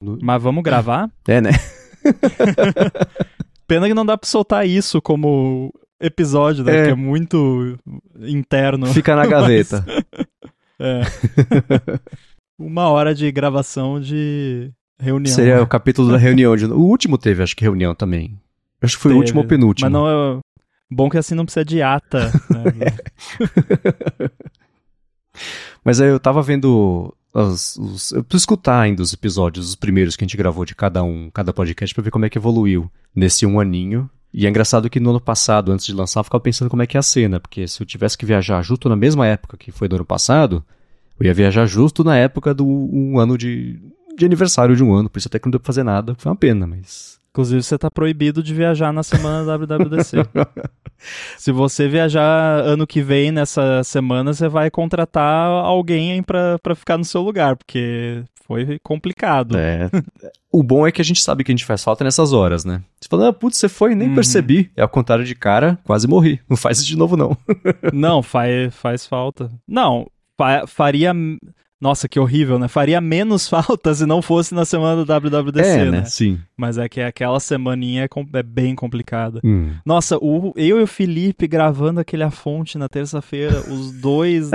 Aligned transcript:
Mas 0.00 0.42
vamos 0.42 0.62
gravar? 0.62 1.10
É, 1.28 1.40
né? 1.40 1.50
Pena 3.66 3.86
que 3.86 3.94
não 3.94 4.04
dá 4.06 4.16
pra 4.16 4.28
soltar 4.28 4.66
isso 4.66 5.00
como 5.02 5.72
episódio, 6.00 6.64
né? 6.64 6.72
É. 6.72 6.76
Porque 6.78 6.92
é 6.92 6.94
muito 6.94 7.78
interno. 8.20 8.86
Fica 8.86 9.14
na 9.14 9.26
gaveta. 9.28 9.84
É. 10.82 11.02
Uma 12.58 12.88
hora 12.88 13.14
de 13.14 13.30
gravação 13.30 14.00
de 14.00 14.72
reunião. 14.98 15.34
Seria 15.34 15.62
o 15.62 15.66
capítulo 15.66 16.10
da 16.10 16.16
reunião. 16.16 16.56
De... 16.56 16.64
O 16.64 16.78
último 16.80 17.18
teve, 17.18 17.42
acho 17.42 17.54
que 17.54 17.62
reunião 17.62 17.94
também. 17.94 18.40
Acho 18.80 18.96
que 18.96 19.02
foi 19.02 19.10
o 19.10 19.14
Teve. 19.16 19.20
último 19.20 19.40
ou 19.42 19.46
penúltimo. 19.46 19.90
Mas 19.90 19.92
não 19.92 20.08
é. 20.08 20.40
Bom 20.90 21.10
que 21.10 21.18
assim 21.18 21.34
não 21.34 21.44
precisa 21.44 21.66
de 21.66 21.82
ata. 21.82 22.32
né? 22.48 22.96
Mas 25.84 26.00
aí 26.00 26.08
eu 26.08 26.18
tava 26.18 26.40
vendo. 26.40 27.14
Os, 27.32 27.76
os- 27.76 28.12
eu 28.12 28.24
preciso 28.24 28.42
escutar 28.42 28.80
ainda 28.80 29.02
os 29.02 29.12
episódios, 29.12 29.68
os 29.68 29.74
primeiros 29.76 30.16
que 30.16 30.24
a 30.24 30.26
gente 30.26 30.36
gravou 30.36 30.64
de 30.64 30.74
cada 30.74 31.02
um, 31.02 31.30
cada 31.30 31.52
podcast, 31.52 31.94
pra 31.94 32.02
ver 32.02 32.10
como 32.10 32.24
é 32.24 32.30
que 32.30 32.38
evoluiu 32.38 32.90
nesse 33.14 33.46
um 33.46 33.60
aninho. 33.60 34.08
E 34.32 34.46
é 34.46 34.48
engraçado 34.48 34.88
que 34.88 35.00
no 35.00 35.10
ano 35.10 35.20
passado, 35.20 35.72
antes 35.72 35.86
de 35.86 35.92
lançar, 35.92 36.20
eu 36.20 36.24
ficava 36.24 36.40
pensando 36.42 36.68
como 36.70 36.82
é 36.82 36.86
que 36.86 36.96
é 36.96 37.00
a 37.00 37.02
cena, 37.02 37.40
porque 37.40 37.66
se 37.66 37.82
eu 37.82 37.86
tivesse 37.86 38.16
que 38.16 38.24
viajar 38.26 38.62
justo 38.62 38.88
na 38.88 38.96
mesma 38.96 39.26
época 39.26 39.56
que 39.56 39.72
foi 39.72 39.88
do 39.88 39.96
ano 39.96 40.04
passado, 40.04 40.64
eu 41.18 41.26
ia 41.26 41.34
viajar 41.34 41.66
justo 41.66 42.02
na 42.04 42.16
época 42.16 42.54
do 42.54 42.66
um 42.66 43.18
ano 43.18 43.36
de, 43.36 43.78
de 44.16 44.24
aniversário 44.24 44.74
de 44.76 44.82
um 44.84 44.92
ano, 44.94 45.10
por 45.10 45.18
isso 45.18 45.28
até 45.28 45.38
que 45.38 45.46
não 45.46 45.50
deu 45.50 45.60
pra 45.60 45.66
fazer 45.66 45.82
nada, 45.82 46.14
foi 46.16 46.30
uma 46.30 46.36
pena, 46.36 46.66
mas. 46.66 47.19
Inclusive, 47.32 47.62
você 47.62 47.78
tá 47.78 47.90
proibido 47.90 48.42
de 48.42 48.52
viajar 48.54 48.92
na 48.92 49.02
semana 49.02 49.44
da 49.44 49.56
WWDC. 49.56 50.16
Se 51.38 51.50
você 51.52 51.88
viajar 51.88 52.60
ano 52.64 52.86
que 52.86 53.00
vem 53.00 53.30
nessa 53.30 53.82
semana, 53.84 54.34
você 54.34 54.48
vai 54.48 54.70
contratar 54.70 55.46
alguém 55.48 56.22
pra, 56.22 56.58
pra 56.58 56.74
ficar 56.74 56.98
no 56.98 57.04
seu 57.04 57.22
lugar, 57.22 57.56
porque 57.56 58.22
foi 58.46 58.78
complicado. 58.82 59.56
É. 59.56 59.88
O 60.52 60.62
bom 60.62 60.86
é 60.86 60.92
que 60.92 61.00
a 61.00 61.04
gente 61.04 61.22
sabe 61.22 61.44
que 61.44 61.52
a 61.52 61.54
gente 61.54 61.64
faz 61.64 61.82
falta 61.84 62.02
nessas 62.04 62.32
horas, 62.32 62.64
né? 62.64 62.82
Você 63.00 63.08
fala, 63.08 63.28
ah, 63.28 63.32
putz, 63.32 63.56
você 63.56 63.68
foi, 63.68 63.94
nem 63.94 64.08
Uhum. 64.08 64.14
percebi. 64.16 64.70
É 64.76 64.82
ao 64.82 64.88
contrário 64.88 65.24
de 65.24 65.34
cara, 65.34 65.78
quase 65.84 66.06
morri. 66.08 66.40
Não 66.48 66.56
faz 66.56 66.78
isso 66.78 66.86
de 66.88 66.98
novo, 66.98 67.16
não. 67.16 67.34
Não, 67.92 68.22
faz, 68.22 68.74
faz 68.74 69.06
falta. 69.06 69.50
Não, 69.66 70.06
fa- 70.36 70.66
faria. 70.66 71.14
Nossa, 71.80 72.06
que 72.08 72.20
horrível, 72.20 72.58
né? 72.58 72.68
Faria 72.68 73.00
menos 73.00 73.48
falta 73.50 73.94
se 73.94 74.04
não 74.04 74.20
fosse 74.20 74.54
na 74.54 74.64
semana 74.66 75.04
da 75.04 75.18
WWDC, 75.18 75.66
é, 75.68 75.84
né? 75.86 75.90
né? 75.90 76.04
Sim. 76.04 76.38
Mas 76.56 76.76
é 76.76 76.88
que 76.88 77.00
aquela 77.00 77.40
semaninha 77.40 78.04
é, 78.04 78.38
é 78.38 78.42
bem 78.42 78.74
complicada. 78.74 79.40
Hum. 79.42 79.72
Nossa, 79.84 80.18
o, 80.18 80.52
eu 80.56 80.78
e 80.78 80.82
o 80.82 80.86
Felipe 80.86 81.46
gravando 81.48 81.98
aquele 82.00 82.22
A 82.22 82.30
Fonte 82.30 82.76
na 82.76 82.88
terça-feira, 82.88 83.60
os 83.60 83.92
dois. 84.00 84.50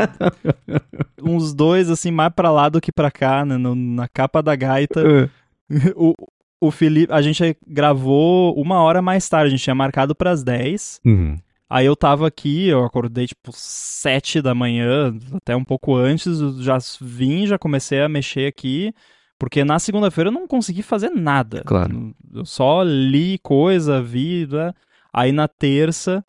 uns 1.22 1.54
dois, 1.54 1.90
assim, 1.90 2.12
mais 2.12 2.32
pra 2.34 2.52
lá 2.52 2.70
do 2.70 2.80
que 2.82 2.92
pra 2.92 3.10
cá, 3.10 3.44
né? 3.46 3.58
no- 3.58 3.76
na 3.76 4.08
capa 4.08 4.42
da 4.42 4.56
gaita. 4.56 5.02
É. 5.02 5.30
O, 5.96 6.14
o 6.62 6.70
Felipe. 6.70 7.12
A 7.12 7.24
gente 7.24 7.58
gravou 7.68 8.54
uma 8.56 8.84
hora 8.84 9.02
mais 9.02 9.28
tarde, 9.28 9.48
a 9.48 9.50
gente 9.50 9.64
tinha 9.64 9.74
marcado 9.76 10.14
pras 10.14 10.44
10. 10.44 11.02
Uhum. 11.04 11.38
Aí 11.70 11.86
eu 11.86 11.96
tava 11.96 12.28
aqui, 12.28 12.68
eu 12.68 12.84
acordei 12.84 13.26
tipo 13.26 13.52
7 13.52 14.42
da 14.42 14.54
manhã, 14.54 15.16
até 15.34 15.56
um 15.56 15.64
pouco 15.64 15.96
antes, 15.96 16.38
já 16.60 16.78
vim, 17.02 17.48
já 17.48 17.58
comecei 17.58 18.02
a 18.02 18.10
mexer 18.10 18.48
aqui, 18.48 18.94
porque 19.40 19.64
na 19.64 19.80
segunda-feira 19.80 20.30
eu 20.30 20.34
não 20.34 20.48
consegui 20.48 20.84
fazer 20.84 21.10
nada. 21.10 21.64
Claro. 21.66 22.16
Eu 22.34 22.46
só 22.46 22.84
li 22.84 23.40
coisa, 23.40 24.02
vi, 24.02 24.48
né? 24.48 24.74
aí 25.12 25.32
na 25.32 25.48
terça 25.48 26.24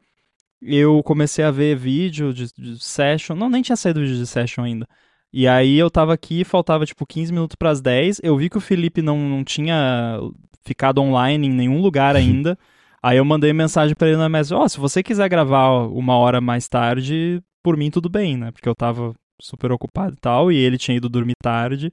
eu 0.62 1.02
comecei 1.02 1.44
a 1.44 1.50
ver 1.50 1.76
vídeo 1.76 2.32
de, 2.32 2.46
de 2.56 2.82
session, 2.82 3.36
não, 3.36 3.50
nem 3.50 3.62
tinha 3.62 3.76
saído 3.76 4.00
vídeo 4.00 4.16
de 4.16 4.26
session 4.26 4.64
ainda. 4.64 4.88
E 5.32 5.46
aí 5.46 5.76
eu 5.76 5.90
tava 5.90 6.14
aqui, 6.14 6.44
faltava 6.44 6.86
tipo 6.86 7.04
15 7.04 7.32
minutos 7.32 7.56
pras 7.56 7.80
10, 7.82 8.20
eu 8.22 8.36
vi 8.38 8.48
que 8.48 8.56
o 8.56 8.60
Felipe 8.60 9.02
não, 9.02 9.18
não 9.18 9.44
tinha 9.44 10.18
ficado 10.64 11.00
online 11.00 11.46
em 11.46 11.52
nenhum 11.52 11.82
lugar 11.82 12.16
ainda. 12.16 12.58
Aí 13.02 13.18
eu 13.18 13.24
mandei 13.24 13.52
mensagem 13.52 13.94
pra 13.94 14.08
ele 14.08 14.16
na 14.16 14.28
mensagem, 14.28 14.62
ó, 14.62 14.68
se 14.68 14.78
você 14.78 15.02
quiser 15.02 15.28
gravar 15.28 15.70
uma 15.88 16.16
hora 16.16 16.40
mais 16.40 16.68
tarde, 16.68 17.40
por 17.62 17.76
mim 17.76 17.90
tudo 17.90 18.08
bem, 18.08 18.36
né? 18.36 18.50
Porque 18.50 18.68
eu 18.68 18.74
tava 18.74 19.12
super 19.40 19.70
ocupado 19.72 20.14
e 20.14 20.20
tal, 20.20 20.50
e 20.50 20.56
ele 20.56 20.78
tinha 20.78 20.96
ido 20.96 21.08
dormir 21.08 21.34
tarde. 21.42 21.92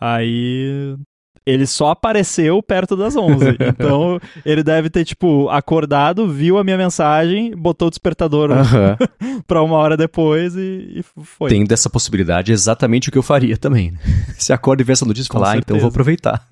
Aí 0.00 0.96
ele 1.44 1.66
só 1.66 1.90
apareceu 1.90 2.62
perto 2.62 2.96
das 2.96 3.16
11. 3.16 3.56
então 3.68 4.20
ele 4.44 4.62
deve 4.62 4.88
ter, 4.90 5.04
tipo, 5.04 5.48
acordado, 5.48 6.28
viu 6.28 6.58
a 6.58 6.64
minha 6.64 6.76
mensagem, 6.76 7.54
botou 7.56 7.88
o 7.88 7.90
despertador 7.90 8.50
Aham. 8.50 8.96
pra 9.46 9.62
uma 9.62 9.76
hora 9.76 9.96
depois 9.96 10.54
e, 10.56 11.00
e 11.00 11.02
foi. 11.24 11.50
Tem 11.50 11.64
dessa 11.64 11.90
possibilidade 11.90 12.52
exatamente 12.52 13.08
o 13.08 13.12
que 13.12 13.18
eu 13.18 13.22
faria 13.22 13.56
também. 13.56 13.92
né? 13.92 13.98
Se 14.38 14.52
acorda 14.52 14.82
e 14.82 14.84
vê 14.84 14.92
essa 14.92 15.04
notícia 15.04 15.30
e 15.30 15.32
fala, 15.32 15.52
ah, 15.52 15.56
então 15.56 15.78
vou 15.78 15.88
aproveitar. 15.88 16.46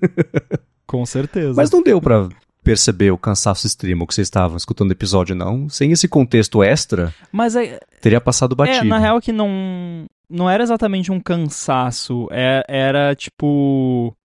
Com 0.85 1.05
certeza. 1.05 1.53
Mas 1.55 1.71
não 1.71 1.81
deu 1.81 2.01
pra 2.01 2.27
perceber 2.63 3.11
o 3.11 3.17
cansaço 3.17 3.65
extremo 3.65 4.05
que 4.05 4.13
vocês 4.13 4.27
estavam 4.27 4.57
escutando 4.57 4.89
o 4.89 4.93
episódio, 4.93 5.35
não. 5.35 5.67
Sem 5.69 5.91
esse 5.91 6.07
contexto 6.07 6.63
extra, 6.63 7.13
Mas 7.31 7.55
é, 7.55 7.79
teria 8.01 8.21
passado 8.21 8.55
batido. 8.55 8.79
É, 8.79 8.83
na 8.83 8.97
real 8.99 9.19
que 9.21 9.31
não 9.31 10.05
não 10.29 10.49
era 10.49 10.63
exatamente 10.63 11.11
um 11.11 11.19
cansaço, 11.19 12.27
é- 12.31 12.63
era 12.67 13.13
tipo 13.15 14.15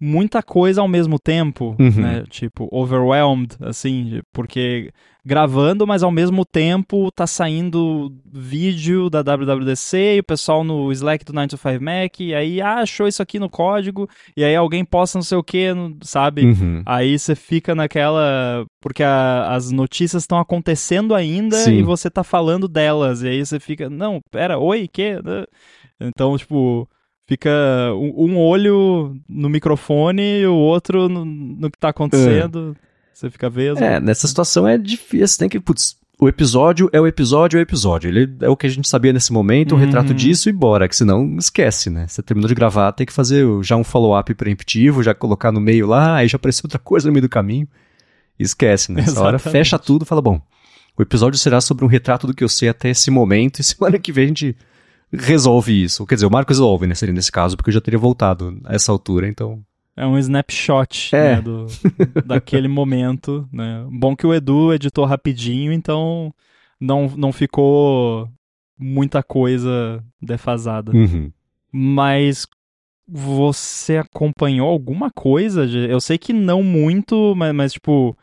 muita 0.00 0.42
coisa 0.42 0.80
ao 0.80 0.88
mesmo 0.88 1.18
tempo, 1.18 1.74
Uhum. 1.78 1.90
né? 1.90 2.24
Tipo, 2.30 2.68
overwhelmed, 2.70 3.56
assim, 3.60 4.20
porque 4.32 4.90
gravando, 5.24 5.86
mas 5.86 6.02
ao 6.02 6.10
mesmo 6.10 6.42
tempo 6.42 7.10
tá 7.12 7.26
saindo 7.26 8.10
vídeo 8.32 9.10
da 9.10 9.20
WWDC 9.22 10.14
e 10.16 10.20
o 10.20 10.24
pessoal 10.24 10.64
no 10.64 10.90
Slack 10.92 11.22
do 11.22 11.34
9 11.34 11.48
to 11.48 11.56
5 11.58 11.84
Mac, 11.84 12.20
e 12.20 12.34
aí 12.34 12.62
ah, 12.62 12.76
achou 12.76 13.06
isso 13.06 13.20
aqui 13.22 13.38
no 13.38 13.50
código, 13.50 14.08
e 14.34 14.42
aí 14.42 14.56
alguém 14.56 14.84
posta 14.86 15.18
não 15.18 15.22
sei 15.22 15.36
o 15.36 15.42
que, 15.42 15.66
sabe? 16.00 16.46
Uhum. 16.46 16.82
Aí 16.86 17.18
você 17.18 17.34
fica 17.34 17.74
naquela. 17.74 18.64
Porque 18.80 19.02
a- 19.02 19.48
as 19.54 19.70
notícias 19.70 20.22
estão 20.22 20.38
acontecendo 20.38 21.14
ainda 21.14 21.56
Sim. 21.56 21.74
e 21.78 21.82
você 21.82 22.08
tá 22.08 22.22
falando 22.24 22.66
delas. 22.66 23.22
E 23.22 23.28
aí 23.28 23.44
você 23.44 23.60
fica. 23.60 23.90
Não, 23.90 24.20
pera, 24.30 24.58
oi, 24.58 24.88
que? 24.88 25.18
Então, 26.00 26.38
tipo, 26.38 26.88
fica 27.28 27.50
um, 27.94 28.36
olho 28.38 29.14
no 29.28 29.48
microfone 29.48 30.40
e 30.40 30.46
o 30.46 30.54
outro 30.54 31.08
no, 31.08 31.24
no 31.24 31.70
que 31.70 31.78
tá 31.78 31.90
acontecendo. 31.90 32.74
Você 33.12 33.30
fica 33.30 33.48
vesgo. 33.50 33.84
É, 33.84 34.00
nessa 34.00 34.26
situação 34.26 34.66
é 34.66 34.76
difícil. 34.78 35.28
Você 35.28 35.38
tem 35.38 35.48
que. 35.48 35.60
Putz, 35.60 35.96
o 36.20 36.28
episódio 36.28 36.88
é 36.92 37.00
o 37.00 37.06
episódio, 37.06 37.58
é 37.58 37.60
o 37.60 37.62
episódio. 37.62 38.08
Ele 38.08 38.28
é 38.40 38.48
o 38.48 38.56
que 38.56 38.66
a 38.66 38.70
gente 38.70 38.88
sabia 38.88 39.12
nesse 39.12 39.32
momento, 39.32 39.74
um 39.74 39.78
Uhum. 39.78 39.84
retrato 39.84 40.14
disso 40.14 40.48
e 40.48 40.52
bora, 40.52 40.88
que 40.88 40.96
senão 40.96 41.36
esquece, 41.36 41.90
né? 41.90 42.06
Você 42.08 42.22
terminou 42.22 42.48
de 42.48 42.54
gravar, 42.54 42.90
tem 42.92 43.06
que 43.06 43.12
fazer 43.12 43.44
o- 43.44 43.62
já 43.62 43.76
um 43.76 43.84
follow-up 43.84 44.32
preemptivo, 44.34 45.02
já 45.02 45.14
colocar 45.14 45.52
no 45.52 45.60
meio 45.60 45.86
lá, 45.86 46.16
aí 46.16 46.26
já 46.28 46.36
apareceu 46.36 46.62
outra 46.64 46.78
coisa 46.78 47.06
no 47.06 47.12
meio 47.12 47.22
do 47.22 47.28
caminho. 47.28 47.68
Esquece, 48.38 48.92
né? 48.92 49.02
Essa 49.02 49.20
hora 49.20 49.38
fecha 49.38 49.78
tudo 49.78 50.02
e 50.04 50.06
fala: 50.06 50.22
bom, 50.22 50.40
o 50.96 51.02
episódio 51.02 51.38
será 51.38 51.60
sobre 51.60 51.84
um 51.84 51.88
retrato 51.88 52.26
do 52.26 52.34
que 52.34 52.42
eu 52.44 52.48
sei 52.48 52.68
até 52.68 52.88
esse 52.90 53.10
momento, 53.10 53.58
e 53.60 53.62
semana 53.64 53.98
que 53.98 54.12
vem 54.12 54.24
a 54.24 54.28
gente 54.28 54.56
resolve 55.12 55.82
isso. 55.82 56.06
Quer 56.06 56.16
dizer, 56.16 56.26
o 56.26 56.30
Marcos 56.30 56.56
resolve, 56.58 56.86
né? 56.86 56.94
Seria 56.94 57.12
nesse 57.14 57.32
caso, 57.32 57.56
porque 57.56 57.70
eu 57.70 57.74
já 57.74 57.80
teria 57.80 57.98
voltado 57.98 58.58
a 58.64 58.74
essa 58.74 58.92
altura, 58.92 59.28
então. 59.28 59.62
É 59.96 60.06
um 60.06 60.16
snapshot 60.18 61.14
É. 61.16 61.36
né, 61.36 61.42
do, 61.42 61.66
daquele 62.24 62.68
momento. 62.68 63.48
Né? 63.52 63.84
Bom 63.90 64.14
que 64.14 64.26
o 64.26 64.32
Edu 64.32 64.72
editou 64.72 65.04
rapidinho, 65.04 65.72
então 65.72 66.32
não, 66.80 67.08
não 67.16 67.32
ficou 67.32 68.28
muita 68.78 69.22
coisa 69.24 70.00
defasada. 70.22 70.92
Uhum. 70.92 71.32
Mas 71.72 72.46
você 73.06 73.96
acompanhou 73.96 74.68
alguma 74.68 75.10
coisa? 75.10 75.64
Eu 75.64 76.00
sei 76.00 76.16
que 76.18 76.32
não 76.32 76.62
muito, 76.62 77.34
mas, 77.36 77.54
mas, 77.54 77.72
tipo. 77.72 78.16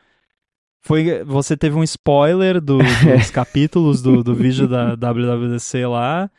Foi, 0.82 1.24
você 1.24 1.58
teve 1.58 1.76
um 1.76 1.84
spoiler 1.84 2.62
do- 2.62 2.78
dos 2.78 3.32
capítulos 3.34 4.04
do, 4.04 4.24
do 4.24 4.36
vídeo 4.36 4.68
da 4.68 4.94
WWDC 4.96 5.86
lá. 5.88 6.30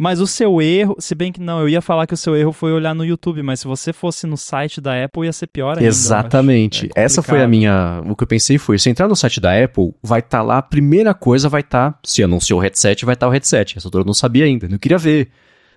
Mas 0.00 0.20
o 0.20 0.28
seu 0.28 0.62
erro, 0.62 0.94
se 1.00 1.12
bem 1.12 1.32
que 1.32 1.40
não, 1.40 1.60
eu 1.60 1.68
ia 1.68 1.82
falar 1.82 2.06
que 2.06 2.14
o 2.14 2.16
seu 2.16 2.36
erro 2.36 2.52
foi 2.52 2.70
olhar 2.72 2.94
no 2.94 3.04
YouTube, 3.04 3.42
mas 3.42 3.58
se 3.58 3.66
você 3.66 3.92
fosse 3.92 4.28
no 4.28 4.36
site 4.36 4.80
da 4.80 5.04
Apple 5.04 5.24
ia 5.24 5.32
ser 5.32 5.48
pior 5.48 5.76
ainda. 5.76 5.88
Exatamente. 5.88 6.88
É 6.94 7.02
Essa 7.02 7.20
foi 7.20 7.42
a 7.42 7.48
minha. 7.48 8.00
O 8.06 8.14
que 8.14 8.22
eu 8.22 8.28
pensei 8.28 8.58
foi: 8.58 8.78
se 8.78 8.88
entrar 8.88 9.08
no 9.08 9.16
site 9.16 9.40
da 9.40 9.52
Apple, 9.60 9.92
vai 10.00 10.20
estar 10.20 10.40
lá, 10.42 10.58
a 10.58 10.62
primeira 10.62 11.12
coisa 11.12 11.48
vai 11.48 11.62
estar. 11.62 11.98
se 12.04 12.22
anunciou 12.22 12.60
o 12.60 12.62
headset, 12.62 13.04
vai 13.04 13.14
estar 13.14 13.26
o 13.26 13.30
headset. 13.30 13.76
Essa 13.76 13.88
altura 13.88 14.02
eu 14.02 14.06
não 14.06 14.14
sabia 14.14 14.44
ainda, 14.44 14.68
não 14.68 14.78
queria 14.78 14.98
ver. 14.98 15.30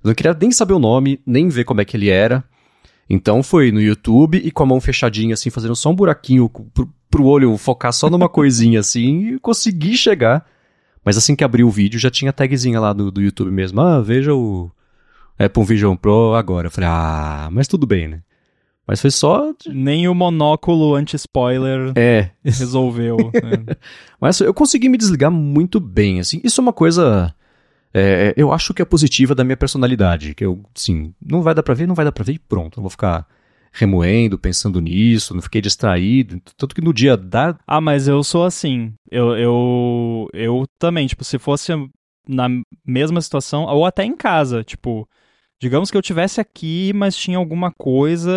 Eu 0.04 0.10
não 0.10 0.14
queria 0.14 0.38
nem 0.40 0.52
saber 0.52 0.74
o 0.74 0.80
nome, 0.80 1.20
nem 1.26 1.50
ver 1.50 1.64
como 1.64 1.82
é 1.82 1.86
que 1.86 1.98
ele 1.98 2.10
era. 2.10 2.44
Então 3.10 3.42
foi 3.42 3.72
no 3.72 3.82
YouTube 3.82 4.38
e 4.38 4.52
com 4.52 4.62
a 4.62 4.66
mão 4.68 4.80
fechadinha, 4.80 5.34
assim, 5.34 5.50
fazendo 5.50 5.76
só 5.76 5.90
um 5.90 5.96
buraquinho 5.96 6.48
pro, 6.48 6.88
pro 7.10 7.26
olho 7.26 7.58
focar 7.58 7.92
só 7.92 8.08
numa 8.08 8.30
coisinha 8.30 8.80
assim, 8.80 9.34
e 9.34 9.40
consegui 9.40 9.98
chegar. 9.98 10.46
Mas 11.04 11.18
assim 11.18 11.36
que 11.36 11.44
abri 11.44 11.64
o 11.64 11.70
vídeo, 11.70 12.00
já 12.00 12.10
tinha 12.12 12.30
a 12.30 12.34
tagzinha 12.34 12.80
lá 12.80 12.94
do, 12.94 13.10
do 13.12 13.22
YouTube 13.22 13.52
mesmo. 13.52 13.82
Ah, 13.82 14.00
veja 14.02 14.34
o 14.34 14.72
Apple 15.40 15.64
Vision 15.64 15.96
Pro 15.96 16.36
agora. 16.36 16.68
Eu 16.68 16.72
falei, 16.72 16.90
ah, 16.92 17.50
mas 17.52 17.68
tudo 17.68 17.88
bem, 17.88 18.08
né? 18.08 18.22
Mas 18.88 19.00
foi 19.02 19.10
só. 19.12 19.54
Nem 19.68 20.08
o 20.08 20.14
monóculo 20.14 20.96
anti-spoiler 20.96 21.94
É. 21.96 22.32
resolveu. 22.44 23.18
né? 23.34 23.76
Mas 24.20 24.40
eu 24.42 24.54
consegui 24.54 24.90
me 24.90 24.98
desligar 24.98 25.32
muito 25.32 25.80
bem, 25.80 26.20
assim. 26.20 26.42
Isso 26.44 26.60
é 26.60 26.64
uma 26.64 26.74
coisa. 26.74 27.34
é, 27.94 28.34
eu 28.38 28.52
acho 28.52 28.74
que 28.74 28.82
é 28.82 28.86
positiva 28.86 29.34
da 29.34 29.44
minha 29.44 29.58
personalidade. 29.58 30.36
Que 30.36 30.46
eu, 30.46 30.62
sim, 30.76 31.14
não 31.22 31.42
vai 31.42 31.56
dar 31.56 31.64
pra 31.64 31.74
ver, 31.74 31.88
não 31.88 31.96
vai 31.96 32.06
dar 32.06 32.12
pra 32.12 32.24
ver 32.24 32.34
e 32.34 32.40
pronto. 32.40 32.80
Eu 32.80 32.84
vou 32.84 32.90
ficar 32.90 33.26
remoendo, 33.72 34.38
pensando 34.38 34.80
nisso, 34.82 35.34
não 35.34 35.42
fiquei 35.42 35.62
distraído. 35.62 36.42
Tanto 36.58 36.76
que 36.76 36.82
no 36.82 36.94
dia 36.94 37.16
da. 37.16 37.58
Ah, 37.66 37.82
mas 37.82 38.08
eu 38.08 38.24
sou 38.24 38.44
assim. 38.44 38.94
Eu, 39.10 39.38
eu, 39.38 40.28
eu 40.34 40.66
também, 40.78 41.08
tipo, 41.08 41.24
se 41.24 41.40
fosse 41.40 41.72
na 42.28 42.48
mesma 42.86 43.22
situação, 43.22 43.64
ou 43.64 43.86
até 43.86 44.04
em 44.04 44.16
casa, 44.16 44.64
tipo, 44.64 45.08
digamos 45.60 45.90
que 45.90 45.98
eu 45.98 46.02
tivesse 46.02 46.40
aqui, 46.40 46.92
mas 46.94 47.16
tinha 47.16 47.38
alguma 47.38 47.72
coisa 47.72 48.32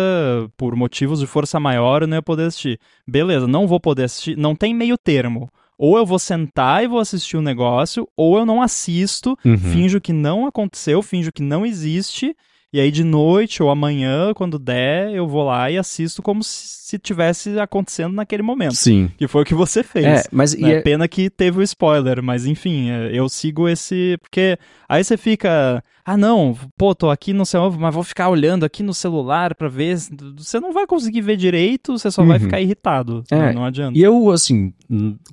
por 0.57 0.75
motivos 0.75 1.19
de 1.19 1.27
força 1.27 1.59
maior, 1.59 2.01
eu 2.01 2.07
não 2.07 2.17
ia 2.17 2.21
poder 2.21 2.43
assistir. 2.47 2.79
Beleza, 3.07 3.47
não 3.47 3.67
vou 3.67 3.79
poder 3.79 4.03
assistir, 4.05 4.37
não 4.37 4.55
tem 4.55 4.73
meio 4.73 4.97
termo. 4.97 5.49
Ou 5.77 5.97
eu 5.97 6.05
vou 6.05 6.17
sentar 6.17 6.83
e 6.83 6.87
vou 6.87 6.99
assistir 6.99 7.35
o 7.35 7.41
um 7.41 7.43
negócio, 7.43 8.07
ou 8.15 8.37
eu 8.37 8.45
não 8.45 8.61
assisto, 8.61 9.37
Uhum. 9.43 9.57
finjo 9.57 9.99
que 9.99 10.13
não 10.13 10.47
aconteceu, 10.47 11.01
finjo 11.01 11.31
que 11.33 11.43
não 11.43 11.65
existe, 11.65 12.33
e 12.75 12.79
aí 12.81 12.91
de 12.91 13.03
noite 13.03 13.63
ou 13.63 13.69
amanhã, 13.69 14.33
quando 14.33 14.59
der, 14.59 15.13
eu 15.13 15.27
vou 15.27 15.43
lá 15.45 15.69
e 15.71 15.77
assisto 15.77 16.21
como 16.21 16.43
se 16.43 16.99
tivesse 16.99 17.57
acontecendo 17.59 18.13
naquele 18.13 18.43
momento. 18.43 18.75
Sim. 18.75 19.09
Que 19.17 19.27
foi 19.27 19.41
o 19.43 19.45
que 19.45 19.55
você 19.55 19.81
fez. 19.83 20.05
É, 20.05 20.23
mas 20.31 20.53
e 20.53 20.61
né? 20.61 20.73
é- 20.75 20.81
Pena 20.81 21.07
que 21.07 21.29
teve 21.29 21.59
o 21.59 21.63
spoiler, 21.63 22.21
mas 22.21 22.45
enfim, 22.45 22.89
é, 22.91 23.09
eu 23.13 23.27
sigo 23.29 23.67
esse. 23.69 24.17
Porque 24.21 24.57
aí 24.89 25.03
você 25.03 25.15
fica. 25.17 25.83
Ah, 26.07 26.15
não, 26.15 26.55
pô, 26.77 26.93
tô 26.93 27.09
aqui 27.09 27.33
no 27.33 27.45
seu. 27.45 27.71
Mas 27.71 27.93
vou 27.93 28.03
ficar 28.03 28.29
olhando 28.29 28.63
aqui 28.63 28.83
no 28.83 28.93
celular 28.93 29.55
pra 29.55 29.67
ver. 29.67 29.97
Você 30.37 30.59
não 30.59 30.71
vai 30.71 30.85
conseguir 30.85 31.21
ver 31.21 31.35
direito, 31.37 31.97
você 31.97 32.11
só 32.11 32.23
vai 32.23 32.37
Uhum. 32.37 32.43
ficar 32.43 32.61
irritado. 32.61 33.23
É, 33.31 33.35
né? 33.35 33.53
Não 33.53 33.65
adianta. 33.65 33.97
E 33.97 34.03
eu, 34.03 34.29
assim, 34.29 34.71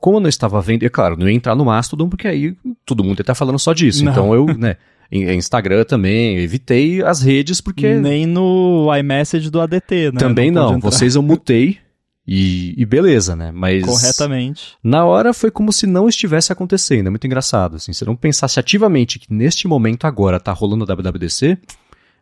como 0.00 0.16
eu 0.16 0.20
não 0.20 0.28
estava 0.30 0.60
vendo, 0.62 0.84
é 0.84 0.88
claro, 0.88 1.16
não 1.18 1.28
ia 1.28 1.34
entrar 1.34 1.54
no 1.54 1.66
Mastodon, 1.66 2.08
porque 2.08 2.26
aí 2.26 2.56
todo 2.86 3.04
mundo 3.04 3.18
ia 3.18 3.22
estar 3.22 3.34
falando 3.34 3.58
só 3.58 3.74
disso. 3.74 4.02
Não. 4.02 4.12
Então 4.12 4.34
eu, 4.34 4.46
né, 4.56 4.76
Instagram 5.12 5.84
também, 5.84 6.36
eu 6.36 6.42
evitei 6.42 7.02
as 7.02 7.20
redes, 7.20 7.60
porque 7.60 7.94
Nem 7.94 8.26
no 8.26 8.88
iMessage 8.96 9.50
do 9.50 9.60
ADT, 9.60 10.12
né? 10.12 10.18
também 10.18 10.50
não. 10.50 10.76
entrar 10.76 10.90
Vocês 10.90 11.14
eu 11.14 11.22
mutei 11.22 11.78
e, 12.26 12.74
e 12.76 12.86
beleza, 12.86 13.36
né? 13.36 13.50
Mas. 13.52 13.84
Corretamente. 13.84 14.74
Na 14.82 15.04
hora 15.04 15.34
foi 15.34 15.50
como 15.50 15.72
se 15.72 15.86
não 15.86 16.08
estivesse 16.08 16.52
acontecendo, 16.52 17.08
é 17.08 17.10
muito 17.10 17.26
engraçado, 17.26 17.76
assim, 17.76 17.92
se 17.92 18.02
eu 18.04 18.06
não 18.06 18.16
pensasse 18.16 18.58
ativamente 18.58 19.18
que 19.18 19.32
neste 19.32 19.68
momento 19.68 20.06
agora 20.06 20.40
tá 20.40 20.52
rolando 20.52 20.84
a 20.84 20.94
WWDC, 20.94 21.58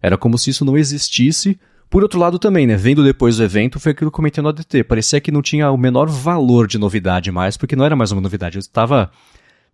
era 0.02 0.16
como 0.16 0.36
se 0.36 0.50
isso 0.50 0.64
não 0.64 0.76
existisse. 0.76 1.58
Por 1.88 2.04
outro 2.04 2.20
lado 2.20 2.38
também, 2.38 2.68
né, 2.68 2.76
vendo 2.76 3.02
depois 3.02 3.36
do 3.36 3.42
evento, 3.42 3.80
foi 3.80 3.90
aquilo 3.90 4.10
que 4.10 4.14
eu 4.14 4.16
comentei 4.16 4.40
no 4.40 4.48
ADT, 4.48 4.84
parecia 4.84 5.20
que 5.20 5.32
não 5.32 5.42
tinha 5.42 5.70
o 5.72 5.76
menor 5.76 6.08
valor 6.08 6.68
de 6.68 6.78
novidade 6.78 7.32
mais, 7.32 7.56
porque 7.56 7.74
não 7.74 7.84
era 7.84 7.96
mais 7.96 8.12
uma 8.12 8.20
novidade, 8.20 8.56
eu 8.56 8.60
estava 8.60 9.10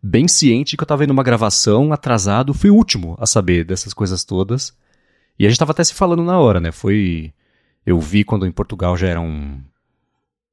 bem 0.02 0.28
ciente 0.28 0.76
que 0.76 0.82
eu 0.82 0.86
estava 0.86 1.04
indo 1.04 1.12
uma 1.12 1.22
gravação 1.22 1.92
atrasado, 1.92 2.54
fui 2.54 2.70
o 2.70 2.74
último 2.74 3.16
a 3.20 3.26
saber 3.26 3.64
dessas 3.64 3.92
coisas 3.92 4.24
todas, 4.24 4.76
e 5.38 5.44
a 5.44 5.48
gente 5.48 5.56
estava 5.56 5.72
até 5.72 5.84
se 5.84 5.94
falando 5.94 6.22
na 6.22 6.38
hora, 6.38 6.60
né, 6.60 6.72
foi... 6.72 7.32
Eu 7.84 8.00
vi 8.00 8.24
quando 8.24 8.46
em 8.46 8.50
Portugal 8.50 8.96
já 8.96 9.06
eram 9.06 9.60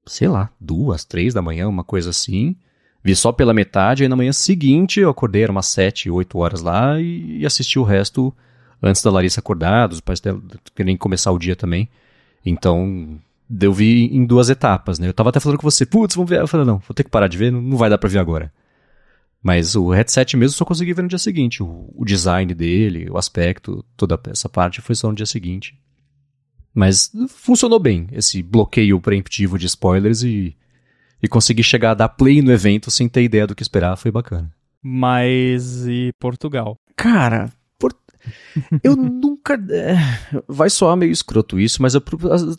sei 0.06 0.28
lá, 0.28 0.50
duas, 0.60 1.06
três 1.06 1.34
da 1.34 1.42
manhã, 1.42 1.68
uma 1.68 1.84
coisa 1.84 2.10
assim. 2.10 2.56
Vi 3.04 3.16
só 3.16 3.32
pela 3.32 3.54
metade, 3.54 4.04
aí 4.04 4.10
na 4.10 4.16
manhã 4.16 4.32
seguinte 4.32 5.00
eu 5.00 5.10
acordei, 5.10 5.44
era 5.44 5.52
umas 5.52 5.68
sete, 5.68 6.10
oito 6.10 6.38
horas 6.38 6.62
lá 6.62 7.00
e, 7.00 7.40
e 7.40 7.46
assisti 7.46 7.78
o 7.78 7.84
resto 7.84 8.34
antes 8.82 9.02
da 9.02 9.12
Larissa 9.12 9.40
acordar, 9.40 9.88
dos 9.88 10.02
pais 10.02 10.20
dela 10.20 10.42
querem 10.76 10.96
começar 10.98 11.32
o 11.32 11.40
dia 11.40 11.56
também. 11.56 11.90
Então, 12.46 13.20
eu 13.62 13.74
vi 13.74 14.06
em 14.06 14.26
duas 14.26 14.50
etapas, 14.50 15.00
né? 15.00 15.08
Eu 15.08 15.14
tava 15.14 15.30
até 15.30 15.40
falando 15.40 15.58
com 15.58 15.70
você, 15.70 15.86
putz, 15.86 16.16
vamos 16.16 16.30
ver. 16.30 16.42
Eu 16.42 16.48
falei, 16.48 16.66
não, 16.66 16.80
vou 16.80 16.94
ter 16.94 17.04
que 17.04 17.10
parar 17.10 17.28
de 17.28 17.38
ver, 17.38 17.52
não, 17.52 17.62
não 17.62 17.78
vai 17.78 17.90
dar 17.90 17.98
pra 17.98 18.10
ver 18.10 18.20
agora. 18.20 18.52
Mas 19.44 19.76
o 19.76 19.92
headset 19.92 20.38
mesmo 20.38 20.56
só 20.56 20.64
consegui 20.64 20.94
ver 20.94 21.02
no 21.02 21.10
dia 21.10 21.20
seguinte. 21.20 21.62
O, 21.62 21.92
o 21.94 22.06
design 22.06 22.54
dele, 22.54 23.10
o 23.10 23.18
aspecto, 23.18 23.84
toda 23.98 24.18
essa 24.32 24.48
parte 24.48 24.80
foi 24.80 24.96
só 24.96 25.10
no 25.10 25.16
dia 25.16 25.26
seguinte. 25.26 25.78
Mas 26.74 27.12
funcionou 27.28 27.78
bem, 27.78 28.08
esse 28.14 28.42
bloqueio 28.42 29.00
preemptivo 29.02 29.60
de 29.60 29.68
spoilers 29.68 30.24
e, 30.24 30.56
e 31.22 31.28
conseguir 31.28 31.64
chegar 31.64 31.92
a 31.92 31.96
dar 31.96 32.10
play 32.10 32.42
no 32.42 32.54
evento 32.54 32.90
sem 32.90 33.10
ter 33.10 33.22
ideia 33.22 33.46
do 33.46 33.54
que 33.54 33.62
esperar 33.62 33.98
foi 33.98 34.10
bacana. 34.10 34.50
Mas 34.82 35.86
e 35.86 36.12
Portugal? 36.20 36.78
Cara, 36.96 37.52
eu 38.84 38.96
nunca. 38.96 39.54
é, 39.72 39.96
Vai 40.48 40.70
soar 40.70 40.96
meio 40.96 41.12
escroto 41.12 41.60
isso, 41.60 41.82
mas 41.82 41.94
eu- 41.96 42.02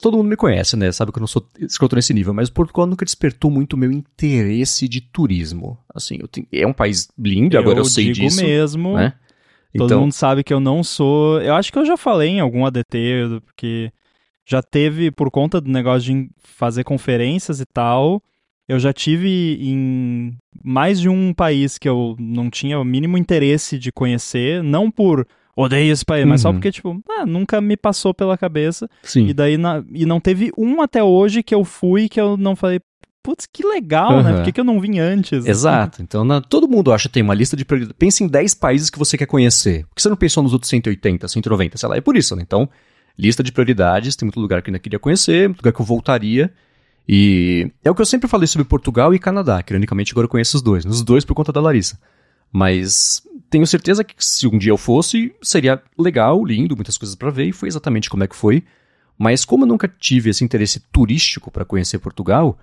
todo 0.01 0.17
mundo 0.17 0.29
me 0.29 0.37
conhece, 0.37 0.77
né? 0.77 0.91
Sabe 0.93 1.13
que 1.13 1.19
eu 1.19 1.23
não 1.23 1.27
sou 1.27 1.47
escroto 1.59 1.97
nesse 1.97 2.13
nível, 2.15 2.35
mas 2.35 2.51
Portugal 2.51 2.87
nunca 2.87 3.05
despertou 3.05 3.51
muito 3.51 3.75
o 3.75 3.77
meu 3.77 3.91
interesse 3.93 4.89
de 4.89 5.01
turismo. 5.01 5.79
Assim, 5.95 6.17
eu 6.21 6.29
tenho- 6.29 6.47
é 6.53 6.67
um 6.67 6.73
país 6.73 7.09
lindo, 7.19 7.59
agora 7.59 7.79
eu, 7.79 7.85
sei 7.85 8.13
digo 8.13 8.27
disso. 8.27 8.43
mesmo. 8.45 8.97
né? 8.97 9.15
Todo 9.77 9.87
Então, 9.87 10.01
mundo 10.03 10.13
sabe 10.13 10.45
que 10.45 10.55
eu 10.55 10.61
não 10.61 10.85
sou. 10.85 11.41
Eu 11.41 11.55
acho 11.55 11.73
que 11.73 11.79
eu 11.79 11.85
já 11.85 11.97
falei 11.97 12.29
em 12.31 12.41
algum 12.41 12.65
ADT, 12.65 13.41
porque 13.45 13.91
já 14.47 14.63
teve, 14.63 15.11
por 15.11 15.31
conta 15.31 15.61
do 15.61 15.69
negócio 15.71 16.13
de 16.15 16.31
fazer 16.39 16.85
conferências 16.85 17.61
e 17.61 17.67
tal, 17.67 18.23
eu 18.69 18.79
já 18.79 18.93
tive 18.93 19.59
em 19.61 20.37
mais 20.65 21.01
de 21.01 21.09
um 21.09 21.35
país 21.35 21.77
que 21.77 21.89
eu 21.89 22.15
não 22.21 22.49
tinha 22.51 22.79
o 22.79 22.85
mínimo 22.85 23.19
interesse 23.19 23.79
de 23.79 23.91
conhecer, 23.91 24.63
não 24.63 24.91
por 24.93 25.27
odeio 25.57 25.93
esse 25.93 26.05
país, 26.05 26.27
mas 26.27 26.41
só 26.41 26.49
Uhum. 26.49 26.55
porque, 26.55 26.73
tipo, 26.73 27.03
ah, 27.11 27.25
nunca 27.27 27.61
me 27.61 27.77
passou 27.77 28.13
pela 28.15 28.37
cabeça. 28.39 28.89
sim. 29.03 29.27
E 29.29 29.35
daí 29.35 29.57
na- 29.57 29.83
e 29.93 30.05
não 30.07 30.21
teve 30.21 30.51
um 30.59 30.81
até 30.83 31.03
hoje 31.03 31.43
que 31.43 31.55
eu 31.55 31.65
fui 31.65 32.09
que 32.09 32.21
eu 32.21 32.37
não 32.37 32.55
falei, 32.57 32.81
putz, 33.23 33.47
que 33.51 33.67
legal, 33.67 34.23
né? 34.23 34.31
Aham. 34.31 34.35
Por 34.37 34.45
que, 34.45 34.53
que 34.53 34.61
eu 34.61 34.65
não 34.65 34.79
vim 34.81 34.99
antes? 34.99 35.47
Exato. 35.47 36.03
Então, 36.03 36.25
na- 36.25 36.41
todo 36.43 36.69
mundo 36.69 36.93
acha 36.93 37.09
que 37.09 37.15
tem 37.15 37.23
uma 37.23 37.33
lista 37.35 37.57
de 37.57 37.65
prioridades. 37.65 37.97
Pensa 37.99 38.23
em 38.23 38.29
10 38.29 38.55
países 38.55 38.91
que 38.91 38.99
você 38.99 39.17
quer 39.17 39.27
conhecer. 39.27 39.87
Por 39.87 39.95
que 39.97 40.03
você 40.03 40.09
não 40.11 40.17
pensou 40.17 40.43
nos 40.43 40.53
outros 40.53 40.69
180, 40.69 41.27
190? 41.29 41.79
Sei 41.79 41.89
lá, 41.89 41.97
é 41.97 42.01
por 42.03 42.17
isso, 42.17 42.37
né? 42.37 42.43
Então, 42.43 42.69
lista 43.19 43.43
de 43.43 43.51
prioridades, 43.53 44.15
tem 44.17 44.27
muito 44.27 44.39
lugar 44.41 44.61
que 44.61 44.69
eu 44.69 44.73
ainda 44.73 44.79
queria 44.79 44.99
conhecer, 44.99 45.49
muito 45.49 45.61
lugar 45.61 45.73
que 45.73 45.81
eu 45.81 45.87
voltaria. 45.87 46.53
E 47.09 47.71
é 47.85 47.91
o 47.91 47.95
que 47.95 48.01
eu 48.03 48.07
sempre 48.07 48.29
falei 48.29 48.47
sobre 48.47 48.67
Portugal 48.67 49.15
e 49.15 49.19
Canadá, 49.19 49.63
que 49.63 49.73
ironicamente 49.73 50.13
agora 50.13 50.25
eu 50.25 50.29
conheço 50.31 50.57
os 50.57 50.63
dois. 50.63 50.85
Os 50.85 51.03
dois 51.03 51.25
por 51.25 51.35
conta 51.35 51.53
da 51.53 51.61
Larissa. 51.61 51.99
Mas 52.57 53.21
tenho 53.51 53.67
certeza 53.67 54.05
que 54.05 54.15
se 54.17 54.47
um 54.47 54.57
dia 54.57 54.71
eu 54.71 54.77
fosse, 54.77 55.35
seria 55.43 55.83
legal, 55.99 56.45
lindo, 56.45 56.77
muitas 56.77 56.97
coisas 56.97 57.17
pra 57.17 57.29
ver, 57.29 57.47
e 57.47 57.53
foi 57.53 57.69
exatamente 57.69 58.09
como 58.09 58.23
é 58.23 58.29
que 58.29 58.37
foi. 58.37 58.63
Mas 59.19 59.45
como 59.45 59.65
eu 59.65 59.67
nunca 59.67 59.89
tive 59.89 60.31
esse 60.31 60.45
interesse 60.45 60.79
turístico 60.93 61.51
pra 61.51 61.65
conhecer 61.65 61.99
Portugal, 61.99 62.57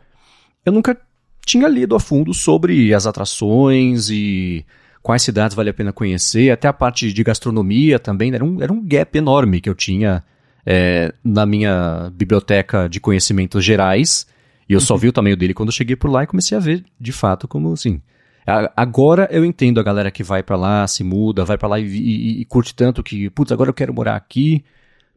eu 0.65 0.71
nunca 0.71 0.97
tinha 1.45 1.67
lido 1.67 1.93
a 1.93 1.99
fundo 1.99 2.33
sobre 2.33 2.93
as 2.93 3.05
atrações 3.05 4.09
e 4.09 4.65
quais 5.03 5.23
cidades 5.23 5.57
vale 5.57 5.69
a 5.69 5.73
pena 5.73 5.91
conhecer, 5.91 6.51
até 6.51 6.69
a 6.69 6.73
parte 6.73 7.11
de 7.11 7.21
gastronomia 7.21 7.99
também. 7.99 8.33
Era 8.33 8.45
um, 8.45 8.61
era 8.61 8.71
um 8.71 8.81
gap 8.81 9.17
enorme 9.17 9.59
que 9.59 9.69
eu 9.69 9.75
tinha 9.75 10.23
é, 10.65 11.13
na 11.21 11.45
minha 11.45 12.09
biblioteca 12.13 12.87
de 12.87 13.01
conhecimentos 13.01 13.61
gerais. 13.61 14.25
E 14.69 14.73
eu 14.73 14.79
só 14.79 14.95
vi 14.97 15.09
o 15.09 15.13
tamanho 15.13 15.35
dele 15.35 15.53
quando 15.53 15.67
eu 15.67 15.73
cheguei 15.73 15.97
por 15.97 16.09
lá 16.09 16.23
e 16.23 16.27
comecei 16.27 16.57
a 16.57 16.61
ver, 16.61 16.85
de 16.97 17.11
fato, 17.11 17.45
como 17.45 17.73
assim. 17.73 18.01
Agora 18.75 19.27
eu 19.31 19.45
entendo 19.45 19.79
a 19.79 19.83
galera 19.83 20.11
que 20.11 20.23
vai 20.23 20.41
pra 20.43 20.55
lá, 20.57 20.87
se 20.87 21.03
muda, 21.03 21.45
vai 21.45 21.57
pra 21.57 21.67
lá 21.69 21.79
e, 21.79 21.85
e- 21.85 22.41
e 22.41 22.45
curte 22.45 22.73
tanto 22.75 23.03
que, 23.03 23.29
putz, 23.29 23.51
agora 23.51 23.69
eu 23.69 23.73
quero 23.73 23.93
morar 23.93 24.15
aqui, 24.15 24.63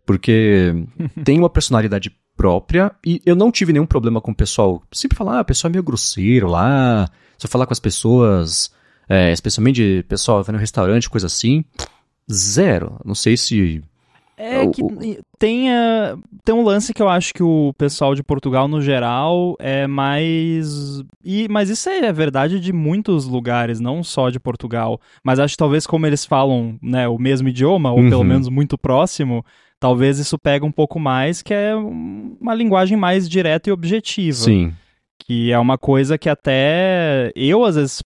porque 0.07 0.73
tem 1.25 1.39
uma 1.39 1.49
personalidade 1.51 2.15
própria 2.37 2.93
e 3.07 3.23
eu 3.25 3.35
não 3.37 3.51
tive 3.51 3.73
nenhum 3.73 3.87
problema 3.87 4.21
com 4.21 4.31
o 4.33 4.35
pessoal. 4.35 4.83
Sempre 4.93 5.17
falar, 5.17 5.39
ah, 5.39 5.43
o 5.43 5.45
pessoal 5.45 5.71
é 5.71 5.73
meio 5.73 5.83
grosseiro 5.83 6.49
lá, 6.49 7.09
se 7.39 7.47
eu 7.47 7.51
falar 7.51 7.67
com 7.67 7.73
as 7.73 7.81
pessoas, 7.81 8.71
é, 9.09 9.33
especialmente 9.33 9.77
de 9.77 10.03
pessoal 10.05 10.43
vai 10.43 10.53
no 10.53 10.59
restaurante, 10.61 11.09
coisa 11.09 11.27
assim, 11.27 11.65
zero. 12.31 13.01
Não 13.05 13.15
sei 13.15 13.37
se. 13.37 13.83
É 14.37 14.61
O- 14.63 14.71
que 14.71 14.83
tem, 15.39 15.71
ah, 15.71 16.17
tem 16.45 16.55
um 16.55 16.65
lance 16.65 16.93
que 16.93 17.01
eu 17.01 17.09
acho 17.09 17.33
que 17.33 17.43
o 17.43 17.73
pessoal 17.79 18.15
de 18.15 18.23
Portugal, 18.23 18.67
no 18.67 18.81
geral, 18.83 19.55
é 19.61 19.87
mais. 19.87 21.03
E, 21.25 21.47
mas 21.49 21.71
isso 21.71 21.89
é 21.89 22.13
verdade 22.13 22.59
de 22.59 22.73
muitos 22.73 23.27
lugares, 23.27 23.79
não 23.81 24.03
só 24.03 24.31
de 24.31 24.41
Portugal. 24.41 25.01
Mas 25.23 25.39
acho 25.39 25.55
que 25.55 25.59
talvez 25.59 25.87
como 25.87 26.07
eles 26.07 26.25
falam 26.25 26.77
né, 26.83 27.07
o 27.09 27.19
mesmo 27.19 27.49
idioma, 27.49 27.91
ou 27.93 27.99
pelo 27.99 28.19
Uhum. 28.19 28.25
menos 28.25 28.49
muito 28.49 28.77
próximo, 28.77 29.45
talvez 29.79 30.19
isso 30.19 30.39
pega 30.39 30.65
um 30.67 30.73
pouco 30.73 30.99
mais, 30.99 31.41
que 31.43 31.55
é 31.55 31.77
um- 31.77 32.37
uma 32.41 32.55
linguagem 32.55 32.97
mais 32.97 33.29
direta 33.29 33.69
e 33.71 33.73
objetiva. 33.73 34.37
Sim. 34.39 34.73
Que 35.27 35.53
é 35.53 35.59
uma 35.59 35.79
coisa 35.79 36.19
que 36.19 36.29
até 36.29 37.31
eu, 37.37 37.65
às 37.65 37.77
vezes, 37.77 38.03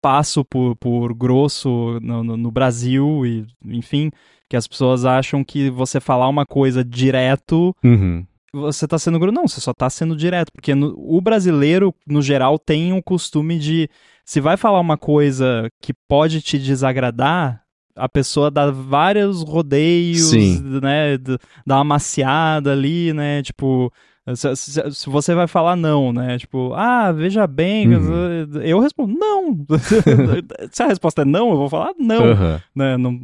passo 0.00 0.44
por, 0.44 0.74
por 0.76 1.12
grosso 1.14 1.98
no, 2.00 2.24
no- 2.24 2.36
no 2.36 2.50
Brasil 2.50 3.26
e, 3.26 3.44
enfim, 3.66 4.10
que 4.48 4.56
as 4.56 4.66
pessoas 4.66 5.04
acham 5.04 5.42
que 5.44 5.70
você 5.70 6.00
falar 6.00 6.28
uma 6.28 6.44
coisa 6.46 6.84
direto, 6.84 7.74
Uhum. 7.84 8.24
você 8.52 8.86
tá 8.86 8.98
sendo 8.98 9.18
grosso. 9.18 9.34
Não, 9.34 9.48
você 9.48 9.60
só 9.60 9.72
tá 9.72 9.88
sendo 9.90 10.14
direto. 10.16 10.52
Porque 10.52 10.74
no- 10.74 10.94
o 10.96 11.20
brasileiro, 11.20 11.94
no 12.06 12.22
geral, 12.22 12.58
tem 12.58 12.92
o 12.92 13.02
costume 13.02 13.58
de. 13.58 13.88
Se 14.24 14.40
vai 14.40 14.56
falar 14.56 14.80
uma 14.80 14.96
coisa 14.96 15.68
que 15.82 15.92
pode 16.08 16.40
te 16.40 16.58
desagradar, 16.58 17.62
a 17.96 18.08
pessoa 18.08 18.50
dá 18.50 18.70
vários 18.70 19.42
rodeios, 19.42 20.30
Sim. 20.30 20.60
né? 20.80 21.16
Dá 21.66 21.76
uma 21.76 21.84
maciada 21.84 22.72
ali, 22.72 23.12
né? 23.12 23.42
Tipo. 23.42 23.92
Se, 24.34 24.56
se- 24.56 24.90
se 24.90 25.10
você 25.10 25.34
vai 25.34 25.46
falar 25.46 25.76
não, 25.76 26.10
né? 26.10 26.38
Tipo, 26.38 26.72
ah, 26.74 27.12
veja 27.12 27.46
bem, 27.46 27.94
Uhum. 27.94 28.46
eu 28.62 28.78
respondo 28.80 29.12
não. 29.18 29.54
se 30.72 30.82
a 30.82 30.86
resposta 30.86 31.20
é 31.20 31.24
não, 31.26 31.50
eu 31.50 31.56
vou 31.58 31.68
falar 31.68 31.92
não 31.98 32.24
Aham. 32.24 32.60
né? 32.74 32.96
Não, 32.96 33.20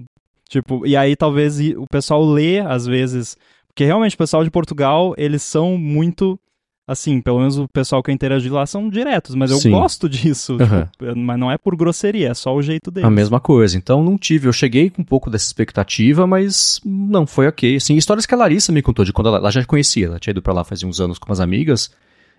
tipo, 0.51 0.87
e 0.87 0.97
aí 0.97 1.17
talvez 1.17 1.59
o 1.77 1.87
pessoal 1.91 2.23
lê, 2.25 2.59
às 2.61 2.85
vezes, 2.85 3.37
Porque 3.69 3.85
realmente 3.85 4.17
o 4.17 4.19
pessoal 4.19 4.45
de 4.45 4.51
Portugal, 4.51 5.15
eles 5.17 5.43
são 5.43 5.79
muito 5.79 6.39
assim, 6.87 7.21
pelo 7.21 7.39
menos 7.39 7.57
o 7.57 7.69
pessoal 7.69 8.03
que 8.03 8.11
eu 8.11 8.15
interagi 8.15 8.51
lá 8.51 8.67
são 8.67 8.91
diretos, 8.91 9.37
mas 9.37 9.53
eu 9.53 9.59
Sim. 9.59 9.71
gosto 9.71 10.09
disso, 10.11 10.59
Aham. 10.61 10.89
tipo, 10.91 11.17
mas 11.17 11.39
não 11.39 11.49
é 11.49 11.57
por 11.57 11.77
grosseria, 11.77 12.31
é 12.31 12.35
só 12.35 12.53
o 12.53 12.61
jeito 12.61 12.91
deles. 12.91 13.07
A 13.07 13.11
mesma 13.11 13.39
coisa. 13.39 13.79
Então 13.79 14.03
não 14.03 14.19
tive. 14.19 14.49
Eu 14.49 14.53
cheguei 14.53 14.91
com 14.91 15.01
um 15.01 15.05
pouco 15.05 15.31
dessa 15.31 15.47
expectativa, 15.47 16.27
mas 16.27 16.81
não 16.85 17.29
foi 17.29 17.47
ok. 17.47 17.77
Assim, 17.77 17.95
histórias 17.95 18.27
que 18.27 18.35
a 18.35 18.37
Larissa 18.39 18.73
me 18.73 18.83
contou 18.83 19.05
de 19.05 19.13
quando 19.13 19.29
ela, 19.29 19.39
ela 19.39 19.51
já 19.53 19.65
conhecia. 19.65 20.07
Ela 20.07 20.19
tinha 20.19 20.33
ido 20.33 20.43
pra 20.43 20.53
lá 20.53 20.65
fazia 20.65 20.89
uns 20.89 21.01
anos 21.01 21.17
com 21.17 21.31
umas 21.31 21.39
amigas. 21.39 21.93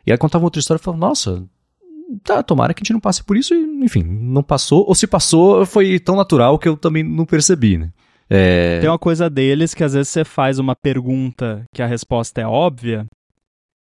E 0.06 0.12
ela 0.12 0.18
contava 0.18 0.44
outra 0.44 0.60
história 0.60 0.82
e 0.82 0.84
falava: 0.84 1.00
Nossa, 1.00 1.46
tá, 2.24 2.42
tomara 2.44 2.74
que 2.74 2.80
a 2.82 2.84
gente 2.84 2.94
não 2.94 3.00
passe 3.00 3.24
por 3.24 3.36
isso. 3.38 3.54
E, 3.54 3.58
enfim, 3.84 4.04
não 4.04 4.44
passou. 4.44 4.86
Ou 4.88 4.96
se 4.96 5.08
passou, 5.08 5.66
foi 5.66 6.00
tão 6.00 6.16
natural 6.16 6.58
que 6.60 6.68
eu 6.68 6.76
também 6.78 7.04
não 7.04 7.26
percebi, 7.26 7.78
né? 7.78 7.90
É, 8.30 8.80
Tem 8.80 8.90
uma 8.90 8.98
coisa 9.00 9.30
deles 9.30 9.74
que 9.74 9.84
às 9.84 9.94
vezes 9.94 10.08
você 10.10 10.24
faz 10.24 10.58
uma 10.58 10.76
pergunta 10.76 11.64
que 11.74 11.82
a 11.82 11.86
resposta 11.88 12.40
é 12.40 12.46
óbvia. 12.48 13.06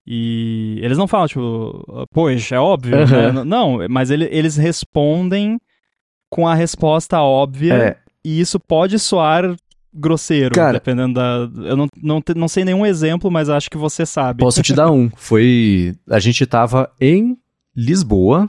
E 0.07 0.79
eles 0.83 0.99
não 0.99 1.09
falam, 1.09 1.27
tipo, 1.27 2.07
poxa, 2.13 2.57
é 2.57 2.59
óbvio. 2.59 2.95
Aham. 2.99 3.33
né? 3.33 3.45
Não, 3.45 3.79
mas 3.89 4.11
ele- 4.11 4.29
eles 4.31 4.57
respondem 4.57 5.59
com 6.31 6.47
a 6.47 6.55
resposta 6.55 7.21
óbvia. 7.23 7.75
é, 7.75 7.97
E 8.23 8.41
isso 8.41 8.59
pode 8.61 8.99
soar 8.99 9.55
grosseiro, 9.95 10.55
Cara- 10.55 10.73
dependendo 10.73 11.15
da. 11.15 11.49
Eu 11.65 11.77
não, 11.77 11.87
não, 12.03 12.23
não 12.37 12.49
sei 12.49 12.65
nenhum 12.65 12.85
exemplo, 12.85 13.31
mas 13.31 13.49
acho 13.49 13.71
que 13.71 13.77
você 13.79 14.05
sabe. 14.05 14.41
Posso 14.43 14.63
te 14.63 14.75
dar 14.75 14.91
um. 14.91 15.09
Foi. 15.17 15.95
A 16.11 16.19
gente 16.19 16.45
tava 16.47 16.91
em 17.01 17.37
Lisboa. 17.77 18.49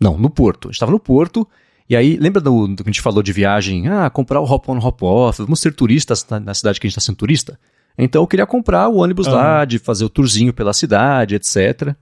Não, 0.00 0.18
no 0.18 0.28
Porto. 0.28 0.68
A 0.68 0.72
gente 0.72 0.80
tava 0.80 0.92
no 0.92 1.00
Porto. 1.00 1.46
E 1.88 1.96
aí, 1.96 2.16
lembra 2.16 2.40
do, 2.40 2.66
do 2.68 2.82
que 2.82 2.88
a 2.88 2.92
gente 2.92 3.00
falou 3.00 3.22
de 3.22 3.32
viagem? 3.32 3.88
Ah, 3.88 4.08
comprar 4.10 4.40
o 4.40 4.44
hop 4.44 4.68
on, 4.68 4.78
hop 4.78 5.02
off. 5.02 5.42
Vamos 5.42 5.60
ser 5.60 5.74
turistas 5.74 6.26
na, 6.28 6.40
na 6.40 6.54
cidade 6.54 6.80
que 6.80 6.86
a 6.86 6.88
gente 6.88 6.94
tá 6.94 7.00
sendo 7.00 7.16
turista? 7.16 7.58
Então 7.96 8.22
eu 8.22 8.26
queria 8.26 8.46
comprar 8.46 8.88
o 8.88 8.96
ônibus 8.96 9.26
lá, 9.26 9.64
de 9.64 9.78
fazer 9.78 10.04
o 10.04 10.08
tourzinho 10.08 10.52
pela 10.52 10.72
cidade, 10.72 11.34
etc. 11.34 11.94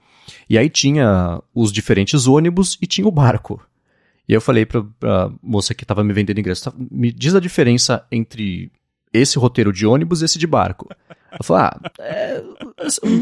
E 0.49 0.57
aí 0.57 0.69
tinha 0.69 1.43
os 1.55 1.73
diferentes 1.73 2.27
ônibus 2.27 2.79
e 2.81 2.87
tinha 2.87 3.07
o 3.07 3.11
barco. 3.11 3.61
E 4.29 4.33
aí 4.33 4.37
eu 4.37 4.41
falei 4.41 4.65
pra, 4.65 4.85
pra 5.01 5.33
moça 5.43 5.75
que 5.75 5.85
tava 5.85 6.05
me 6.05 6.13
vendendo 6.13 6.39
ingresso, 6.39 6.71
"Tá, 6.71 6.77
me 6.91 7.11
diz 7.11 7.35
a 7.35 7.41
diferença 7.41 8.07
entre 8.13 8.71
esse 9.13 9.39
roteiro 9.39 9.73
de 9.73 9.87
ônibus 9.87 10.23
e 10.23 10.27
esse 10.27 10.39
de 10.39 10.47
barco. 10.47 10.89
Ela 11.33 11.41
falou, 11.43 11.63
ah, 11.63 11.81
é, 11.99 12.43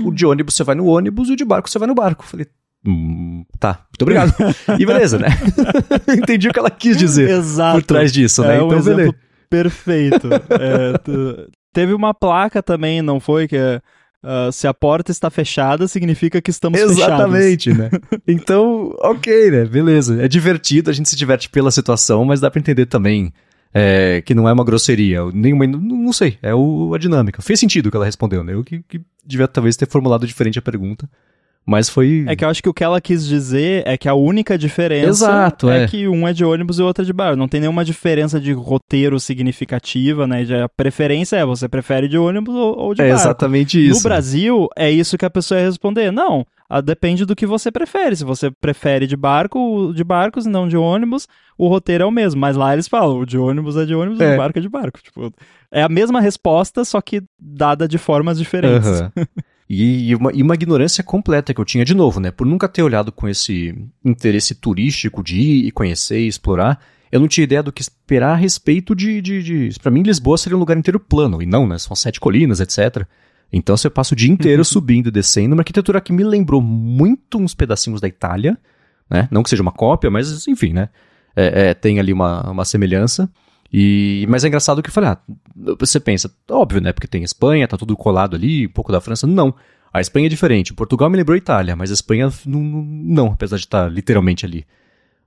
o 0.04 0.12
de 0.12 0.26
ônibus 0.26 0.54
você 0.54 0.64
vai 0.64 0.74
no 0.74 0.86
ônibus 0.86 1.28
e 1.28 1.32
o 1.32 1.36
de 1.36 1.44
barco 1.44 1.68
você 1.68 1.78
vai 1.78 1.88
no 1.88 1.94
barco. 1.94 2.24
Eu 2.24 2.28
falei, 2.28 2.46
hum, 2.86 3.44
tá, 3.58 3.86
muito 3.90 4.02
obrigado. 4.02 4.32
E 4.78 4.86
beleza, 4.86 5.18
né? 5.18 5.28
Entendi 6.16 6.48
o 6.48 6.52
que 6.52 6.58
ela 6.58 6.70
quis 6.70 6.96
dizer 6.96 7.28
Exato. 7.30 7.78
por 7.78 7.82
trás 7.84 8.12
disso, 8.12 8.42
né? 8.42 8.54
É 8.54 8.62
então, 8.62 8.82
beleza. 8.82 9.14
perfeito. 9.50 10.28
É, 10.50 10.98
tu- 10.98 11.48
Teve 11.72 11.92
uma 11.92 12.12
placa 12.14 12.62
também, 12.62 13.02
não 13.02 13.20
foi? 13.20 13.46
Que 13.46 13.56
é, 13.56 13.80
ah, 14.22 14.50
se 14.50 14.66
a 14.66 14.74
porta 14.74 15.12
está 15.12 15.30
fechada, 15.30 15.86
significa 15.86 16.40
que 16.40 16.50
estamos 16.50 16.80
fechados. 16.80 16.98
Exatamente, 17.04 17.72
né? 17.72 17.90
Então, 18.26 18.94
ok, 19.00 19.50
né? 19.50 19.64
Beleza. 19.64 20.20
É 20.22 20.26
divertido, 20.26 20.90
a 20.90 20.92
gente 20.92 21.08
se 21.08 21.14
diverte 21.16 21.48
pela 21.48 21.70
situação, 21.70 22.24
mas 22.24 22.40
dá 22.40 22.50
pra 22.50 22.58
entender 22.58 22.86
também 22.86 23.32
é, 23.72 24.22
que 24.22 24.34
não 24.34 24.48
é 24.48 24.52
uma 24.52 24.64
grosseria. 24.64 25.20
Nenhuma, 25.32 25.66
não, 25.66 25.78
não 25.78 26.12
sei, 26.12 26.38
é 26.42 26.54
o, 26.54 26.92
a 26.94 26.98
dinâmica. 26.98 27.42
Fez 27.42 27.60
sentido 27.60 27.86
o 27.86 27.90
que 27.90 27.96
ela 27.96 28.06
respondeu, 28.06 28.42
né? 28.42 28.54
Eu 28.54 28.64
que, 28.64 28.82
que 28.88 29.00
devia 29.24 29.46
talvez 29.46 29.76
ter 29.76 29.86
formulado 29.86 30.26
diferente 30.26 30.58
a 30.58 30.62
pergunta. 30.62 31.08
Mas 31.68 31.90
foi. 31.90 32.24
É 32.26 32.34
que 32.34 32.42
eu 32.42 32.48
acho 32.48 32.62
que 32.62 32.68
o 32.70 32.72
que 32.72 32.82
ela 32.82 32.98
quis 32.98 33.26
dizer 33.26 33.82
é 33.86 33.98
que 33.98 34.08
a 34.08 34.14
única 34.14 34.56
diferença 34.56 35.26
Exato, 35.26 35.68
é, 35.68 35.82
é. 35.82 35.86
que 35.86 36.08
um 36.08 36.26
é 36.26 36.32
de 36.32 36.42
ônibus 36.42 36.78
e 36.78 36.82
o 36.82 36.86
outro 36.86 37.02
é 37.02 37.04
de 37.04 37.12
bar. 37.12 37.36
Não 37.36 37.46
tem 37.46 37.60
nenhuma 37.60 37.84
diferença 37.84 38.40
de 38.40 38.52
roteiro 38.52 39.20
significativa, 39.20 40.26
né? 40.26 40.46
Já 40.46 40.64
A 40.64 40.68
preferência 40.70 41.36
é 41.36 41.44
você 41.44 41.68
prefere 41.68 42.08
de 42.08 42.16
ônibus 42.16 42.54
ou, 42.54 42.94
de 42.94 43.02
é 43.02 43.08
barco. 43.10 43.20
exatamente 43.20 43.86
isso. 43.86 43.98
No 43.98 44.02
Brasil, 44.02 44.66
é 44.78 44.90
isso 44.90 45.18
que 45.18 45.26
a 45.26 45.30
pessoa 45.30 45.60
ia 45.60 45.66
responder. 45.66 46.10
Não, 46.10 46.46
depende 46.82 47.26
do 47.26 47.36
que 47.36 47.44
você 47.44 47.70
prefere. 47.70 48.16
Se 48.16 48.24
você 48.24 48.50
prefere 48.50 49.06
de 49.06 49.14
barco, 49.14 49.92
de 49.94 50.02
barcos 50.02 50.46
e 50.46 50.48
não 50.48 50.66
de 50.66 50.76
ônibus, 50.78 51.28
o 51.58 51.68
roteiro 51.68 52.04
é 52.04 52.06
o 52.06 52.10
mesmo. 52.10 52.40
Mas 52.40 52.56
lá 52.56 52.72
eles 52.72 52.88
falam, 52.88 53.18
o 53.18 53.26
de 53.26 53.36
ônibus 53.36 53.76
é 53.76 53.84
de 53.84 53.94
ônibus, 53.94 54.18
É. 54.20 54.32
o 54.32 54.38
barco 54.38 54.58
é 54.58 54.62
de 54.62 54.70
barco. 54.70 55.02
Tipo, 55.02 55.30
é 55.70 55.82
a 55.82 55.88
mesma 55.90 56.18
resposta, 56.18 56.82
só 56.82 56.98
que 57.02 57.22
dada 57.38 57.86
de 57.86 57.98
formas 57.98 58.38
diferentes. 58.38 58.88
Aham. 58.88 59.12
E, 59.68 60.08
e 60.08 60.14
uma, 60.14 60.32
e 60.32 60.42
uma 60.42 60.54
ignorância 60.54 61.04
completa 61.04 61.52
que 61.52 61.60
eu 61.60 61.64
tinha 61.64 61.84
de 61.84 61.94
novo, 61.94 62.20
né? 62.20 62.30
Por 62.30 62.46
nunca 62.46 62.66
ter 62.68 62.82
olhado 62.82 63.12
com 63.12 63.28
esse 63.28 63.74
interesse 64.02 64.54
turístico 64.54 65.22
de 65.22 65.38
ir 65.38 65.66
e 65.66 65.70
conhecer 65.70 66.20
e 66.20 66.26
explorar, 66.26 66.80
eu 67.12 67.20
não 67.20 67.28
tinha 67.28 67.44
ideia 67.44 67.62
do 67.62 67.72
que 67.72 67.82
esperar 67.82 68.32
a 68.32 68.36
respeito 68.36 68.94
de. 68.94 69.20
de, 69.20 69.42
de... 69.42 69.78
Para 69.80 69.90
mim, 69.90 70.02
Lisboa 70.02 70.38
seria 70.38 70.56
um 70.56 70.60
lugar 70.60 70.76
inteiro 70.76 70.98
plano, 70.98 71.42
e 71.42 71.46
não, 71.46 71.66
né? 71.66 71.78
São 71.78 71.94
sete 71.94 72.18
colinas, 72.18 72.60
etc. 72.60 73.06
Então 73.52 73.76
você 73.76 73.90
passa 73.90 74.14
o 74.14 74.16
dia 74.16 74.30
inteiro 74.30 74.64
subindo 74.64 75.08
e 75.08 75.12
descendo, 75.12 75.54
uma 75.54 75.60
arquitetura 75.60 76.00
que 76.00 76.12
me 76.12 76.24
lembrou 76.24 76.62
muito 76.62 77.38
uns 77.38 77.54
pedacinhos 77.54 78.00
da 78.00 78.08
Itália, 78.08 78.56
né? 79.10 79.28
Não 79.30 79.42
que 79.42 79.50
seja 79.50 79.62
uma 79.62 79.72
cópia, 79.72 80.10
mas 80.10 80.46
enfim, 80.48 80.72
né? 80.72 80.88
É, 81.36 81.68
é, 81.68 81.74
tem 81.74 82.00
ali 82.00 82.12
uma, 82.12 82.50
uma 82.50 82.64
semelhança. 82.64 83.30
E, 83.72 84.26
mas 84.28 84.44
é 84.44 84.48
engraçado 84.48 84.82
que 84.82 84.88
eu 84.88 84.92
falei, 84.92 85.10
ah, 85.10 85.18
você 85.78 86.00
pensa, 86.00 86.30
óbvio, 86.50 86.80
né? 86.80 86.92
Porque 86.92 87.06
tem 87.06 87.22
Espanha, 87.22 87.68
tá 87.68 87.76
tudo 87.76 87.96
colado 87.96 88.34
ali, 88.34 88.66
um 88.66 88.70
pouco 88.70 88.90
da 88.90 89.00
França. 89.00 89.26
Não. 89.26 89.54
A 89.92 90.00
Espanha 90.00 90.26
é 90.26 90.30
diferente. 90.30 90.74
Portugal 90.74 91.08
me 91.10 91.16
lembrou 91.16 91.34
a 91.34 91.38
Itália, 91.38 91.76
mas 91.76 91.90
a 91.90 91.94
Espanha 91.94 92.30
não, 92.46 92.60
não, 92.60 93.26
apesar 93.32 93.56
de 93.56 93.64
estar 93.64 93.90
literalmente 93.90 94.44
ali 94.44 94.66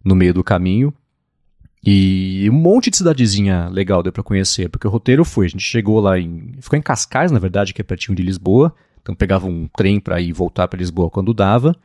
no 0.03 0.15
meio 0.15 0.33
do 0.33 0.43
caminho. 0.43 0.93
E 1.83 2.47
um 2.49 2.53
monte 2.53 2.91
de 2.91 2.97
cidadezinha 2.97 3.67
legal 3.69 4.03
deu 4.03 4.11
pra 4.11 4.21
conhecer, 4.21 4.69
porque 4.69 4.87
o 4.87 4.89
roteiro 4.89 5.25
foi, 5.25 5.47
a 5.47 5.49
gente 5.49 5.63
chegou 5.63 5.99
lá 5.99 6.19
em, 6.19 6.53
ficou 6.61 6.77
em 6.77 6.81
Cascais, 6.81 7.31
na 7.31 7.39
verdade, 7.39 7.73
que 7.73 7.81
é 7.81 7.83
pertinho 7.83 8.15
de 8.15 8.21
Lisboa. 8.21 8.73
Então 9.01 9.15
pegava 9.15 9.47
um 9.47 9.67
trem 9.75 9.99
pra 9.99 10.21
ir 10.21 10.31
voltar 10.31 10.67
pra 10.67 10.77
Lisboa 10.77 11.09
quando 11.09 11.33
dava. 11.33 11.75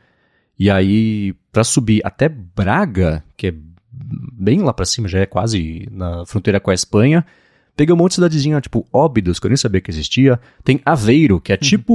E 0.59 0.69
aí 0.69 1.33
pra 1.51 1.63
subir 1.63 2.01
até 2.03 2.29
Braga, 2.29 3.23
que 3.35 3.47
é 3.47 3.53
bem 4.33 4.61
lá 4.61 4.73
pra 4.73 4.85
cima, 4.85 5.07
já 5.07 5.19
é 5.19 5.25
quase 5.25 5.87
na 5.91 6.25
fronteira 6.25 6.59
com 6.59 6.71
a 6.71 6.73
Espanha. 6.73 7.25
Peguei 7.75 7.93
um 7.93 7.97
monte 7.97 8.09
de 8.11 8.15
cidadezinha, 8.15 8.59
tipo 8.59 8.87
Óbidos, 8.91 9.39
que 9.39 9.45
eu 9.45 9.49
nem 9.49 9.55
sabia 9.57 9.79
que 9.79 9.91
existia. 9.91 10.39
Tem 10.63 10.81
Aveiro, 10.83 11.39
que 11.39 11.53
é 11.53 11.57
tipo 11.57 11.93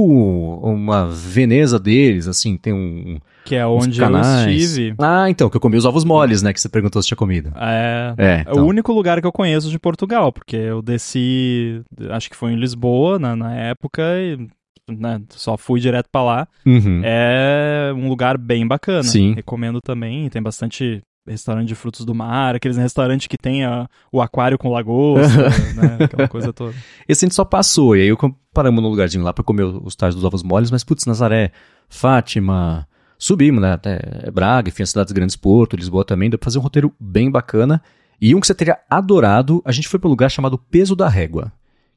uma 0.61 1.09
Veneza 1.09 1.77
deles, 1.77 2.25
assim, 2.25 2.55
tem 2.55 2.71
um. 2.71 3.19
Que 3.43 3.55
é 3.55 3.67
onde 3.67 4.01
eu 4.01 4.49
estive. 4.49 4.95
Ah, 4.97 5.29
então, 5.29 5.49
que 5.49 5.57
eu 5.57 5.59
comi 5.59 5.75
os 5.75 5.83
ovos 5.83 6.05
moles, 6.05 6.41
né? 6.41 6.53
Que 6.53 6.61
você 6.61 6.69
perguntou 6.69 7.01
se 7.01 7.09
tinha 7.09 7.17
comido. 7.17 7.51
É, 7.57 8.13
É, 8.17 8.31
é 8.31 8.41
então. 8.43 8.63
o 8.63 8.67
único 8.67 8.93
lugar 8.93 9.19
que 9.19 9.27
eu 9.27 9.31
conheço 9.33 9.69
de 9.69 9.77
Portugal, 9.77 10.31
porque 10.31 10.55
eu 10.55 10.81
desci, 10.81 11.81
acho 12.11 12.29
que 12.29 12.37
foi 12.37 12.53
em 12.53 12.59
Lisboa 12.59 13.19
na, 13.19 13.35
na 13.35 13.53
época 13.53 14.01
e 14.21 14.47
né, 14.89 15.21
só 15.31 15.57
fui 15.57 15.81
direto 15.81 16.07
pra 16.09 16.23
lá. 16.23 16.47
Uhum. 16.65 17.01
É 17.03 17.91
um 17.93 18.07
lugar 18.07 18.37
bem 18.37 18.65
bacana. 18.65 19.03
Sim. 19.03 19.33
Recomendo 19.33 19.81
também. 19.81 20.29
Tem 20.29 20.41
bastante 20.41 21.01
restaurante 21.25 21.67
de 21.67 21.75
frutos 21.75 22.05
do 22.05 22.13
mar, 22.13 22.55
aqueles 22.55 22.77
restaurantes 22.77 23.27
que 23.27 23.37
tem 23.37 23.63
a- 23.63 23.87
o 24.11 24.21
aquário 24.21 24.57
com 24.57 24.69
lagosta, 24.69 25.49
né? 25.75 25.97
Aquela 26.05 26.27
coisa 26.27 26.51
toda. 26.51 26.73
Esse 27.07 27.23
a 27.23 27.27
gente 27.27 27.35
só 27.35 27.45
passou, 27.45 27.95
e 27.95 28.01
aí 28.01 28.07
eu 28.07 28.17
paramos 28.53 28.83
num 28.83 28.89
lugarzinho 28.89 29.23
lá 29.23 29.31
pra 29.33 29.43
comer 29.43 29.63
os 29.63 29.95
tais 29.95 30.13
dos 30.13 30.23
ovos 30.23 30.43
moles, 30.43 30.69
mas 30.69 30.83
putz, 30.83 31.05
Nazaré, 31.05 31.51
Fátima, 31.89 32.87
subimos, 33.17 33.61
né, 33.61 33.73
até 33.73 34.29
Braga, 34.31 34.67
enfim, 34.69 34.83
as 34.83 34.89
cidades 34.89 35.13
grandes, 35.13 35.35
Porto, 35.35 35.75
Lisboa 35.77 36.03
também, 36.03 36.29
deu 36.29 36.37
pra 36.37 36.45
fazer 36.45 36.59
um 36.59 36.61
roteiro 36.61 36.93
bem 36.99 37.31
bacana. 37.31 37.81
E 38.19 38.35
um 38.35 38.39
que 38.39 38.47
você 38.47 38.53
teria 38.55 38.77
adorado, 38.89 39.61
a 39.65 39.71
gente 39.71 39.87
foi 39.87 39.99
pra 39.99 40.07
um 40.07 40.11
lugar 40.11 40.29
chamado 40.29 40.57
Peso 40.57 40.95
da 40.95 41.07
Régua, 41.07 41.51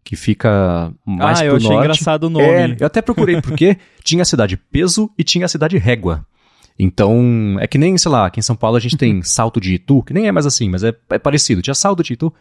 que 0.04 0.14
fica 0.16 0.92
mais 1.04 1.38
ah, 1.40 1.42
pro 1.42 1.50
eu 1.52 1.56
achei 1.56 1.68
norte. 1.70 1.84
engraçado 1.84 2.24
o 2.24 2.30
nome. 2.30 2.44
É, 2.46 2.76
eu 2.80 2.86
até 2.86 3.02
procurei 3.02 3.40
porque 3.42 3.76
tinha 4.04 4.22
a 4.22 4.24
cidade 4.24 4.56
Peso 4.56 5.10
e 5.18 5.24
tinha 5.24 5.44
a 5.46 5.48
cidade 5.48 5.76
Régua. 5.78 6.24
Então, 6.78 7.56
é 7.58 7.66
que 7.66 7.78
nem, 7.78 7.96
sei 7.96 8.10
lá, 8.10 8.26
aqui 8.26 8.38
em 8.40 8.42
São 8.42 8.56
Paulo 8.56 8.76
a 8.76 8.80
gente 8.80 8.96
tem 8.96 9.22
Salto 9.22 9.60
de 9.60 9.74
Itu, 9.74 10.02
que 10.02 10.12
nem 10.12 10.26
é 10.26 10.32
mais 10.32 10.46
assim, 10.46 10.68
mas 10.68 10.84
é, 10.84 10.94
é 11.10 11.18
parecido. 11.18 11.62
Tinha 11.62 11.74
Salto 11.74 12.02
de 12.02 12.12
Itu. 12.12 12.32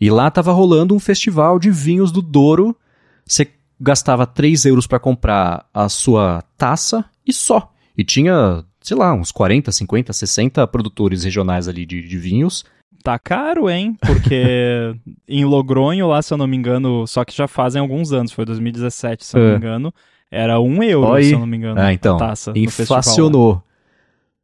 E 0.00 0.10
lá 0.10 0.30
tava 0.30 0.52
rolando 0.52 0.94
um 0.94 1.00
festival 1.00 1.58
de 1.58 1.70
vinhos 1.70 2.12
do 2.12 2.22
Douro. 2.22 2.76
Você 3.26 3.48
gastava 3.80 4.26
3 4.26 4.64
euros 4.66 4.86
pra 4.86 4.98
comprar 5.00 5.66
a 5.74 5.88
sua 5.88 6.42
taça 6.56 7.04
e 7.26 7.32
só. 7.32 7.72
E 7.96 8.04
tinha, 8.04 8.64
sei 8.80 8.96
lá, 8.96 9.12
uns 9.12 9.32
40, 9.32 9.70
50, 9.72 10.12
60 10.12 10.66
produtores 10.68 11.24
regionais 11.24 11.66
ali 11.68 11.84
de, 11.86 12.00
de 12.06 12.18
vinhos. 12.18 12.64
Tá 13.02 13.18
caro, 13.18 13.68
hein? 13.68 13.96
Porque 14.06 14.94
em 15.28 15.44
Logronho, 15.44 16.08
lá, 16.08 16.22
se 16.22 16.32
eu 16.32 16.38
não 16.38 16.46
me 16.46 16.56
engano, 16.56 17.06
só 17.06 17.24
que 17.24 17.36
já 17.36 17.46
fazem 17.46 17.80
alguns 17.80 18.12
anos, 18.12 18.32
foi 18.32 18.44
2017, 18.44 19.24
se 19.24 19.36
eu 19.36 19.40
não 19.42 19.48
É. 19.48 19.52
me 19.52 19.56
engano, 19.58 19.94
era 20.34 20.60
um 20.60 20.82
euro, 20.82 21.12
aí. 21.14 21.24
se 21.24 21.32
eu 21.32 21.38
não 21.38 21.46
me 21.46 21.56
engano, 21.56 21.80
Ah, 21.80 21.92
então, 21.92 22.16
taça 22.16 22.52
inflacionou. 22.54 23.62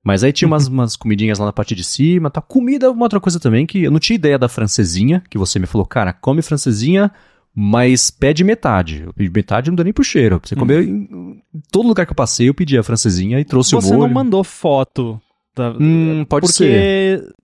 Mas 0.03 0.25
aí 0.25 0.33
tinha 0.33 0.49
umas, 0.49 0.67
umas 0.69 0.97
comidinhas 0.97 1.39
lá 1.39 1.47
na 1.47 1.53
parte 1.53 1.75
de 1.75 1.85
cima, 1.85 2.31
tá? 2.31 2.41
Comida 2.41 2.87
é 2.87 2.91
uma 2.91 3.05
outra 3.05 3.21
coisa 3.21 3.39
também 3.39 3.67
que 3.67 3.83
eu 3.85 3.91
não 3.91 3.99
tinha 3.99 4.15
ideia 4.15 4.39
da 4.39 4.49
francesinha, 4.49 5.23
que 5.29 5.37
você 5.37 5.59
me 5.59 5.67
falou, 5.67 5.87
cara, 5.87 6.13
come 6.13 6.41
francesinha, 6.43 7.11
mas 7.55 8.11
pede 8.11 8.43
metade. 8.43 9.03
Eu 9.05 9.13
pedi 9.13 9.31
metade 9.31 9.71
não 9.71 9.77
dá 9.77 9.85
nem 9.85 9.93
pro 9.93 10.05
cheiro. 10.05 10.41
Você 10.43 10.57
comer 10.57 10.85
em, 10.85 11.09
em 11.55 11.61
todo 11.71 11.87
lugar 11.89 12.07
que 12.07 12.13
eu 12.13 12.17
passei, 12.17 12.49
eu 12.49 12.55
pedi 12.55 12.79
a 12.79 12.83
francesinha 12.83 13.39
e 13.41 13.45
trouxe 13.45 13.73
Você 13.73 13.93
o 13.93 13.99
molho. 13.99 14.09
não 14.09 14.15
mandou 14.15 14.43
foto 14.43 15.21
da... 15.55 15.71
Hum, 15.79 16.25
pode 16.29 16.47
porque 16.47 16.53
ser. 16.65 17.35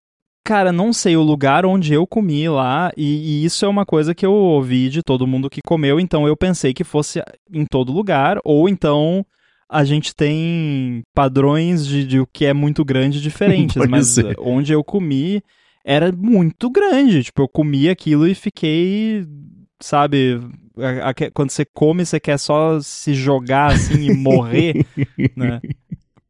Cara, 0.46 0.70
não 0.70 0.92
sei 0.92 1.16
o 1.16 1.22
lugar 1.22 1.66
onde 1.66 1.92
eu 1.92 2.06
comi 2.06 2.48
lá, 2.48 2.92
e, 2.96 3.42
e, 3.42 3.44
isso 3.44 3.64
é 3.64 3.68
uma 3.68 3.84
coisa 3.84 4.14
que 4.14 4.24
eu 4.24 4.32
ouvi 4.32 4.88
de 4.88 5.02
todo 5.02 5.26
mundo 5.26 5.50
que 5.50 5.60
comeu, 5.60 5.98
então 5.98 6.24
eu 6.24 6.36
pensei 6.36 6.72
que 6.72 6.84
fosse 6.84 7.20
em 7.52 7.66
todo 7.66 7.92
lugar, 7.92 8.38
ou 8.44 8.68
então 8.68 9.26
a 9.68 9.82
gente 9.82 10.14
tem 10.14 11.02
padrões 11.12 11.84
de, 11.84 12.06
de 12.06 12.20
o 12.20 12.26
que 12.32 12.46
é 12.46 12.54
muito 12.54 12.84
grande 12.84 13.20
diferentes, 13.20 13.74
mas 13.90 14.06
ser. 14.06 14.36
onde 14.38 14.72
eu 14.72 14.84
comi 14.84 15.42
era 15.84 16.12
muito 16.12 16.70
grande, 16.70 17.24
tipo, 17.24 17.42
eu 17.42 17.48
comi 17.48 17.88
aquilo 17.88 18.24
e 18.24 18.32
fiquei, 18.32 19.26
sabe, 19.80 20.40
a, 20.78 21.10
a, 21.10 21.30
quando 21.34 21.50
você 21.50 21.64
come, 21.64 22.06
você 22.06 22.20
quer 22.20 22.38
só 22.38 22.78
se 22.80 23.14
jogar 23.14 23.72
assim 23.72 24.10
e 24.10 24.14
morrer, 24.14 24.86
né? 25.34 25.60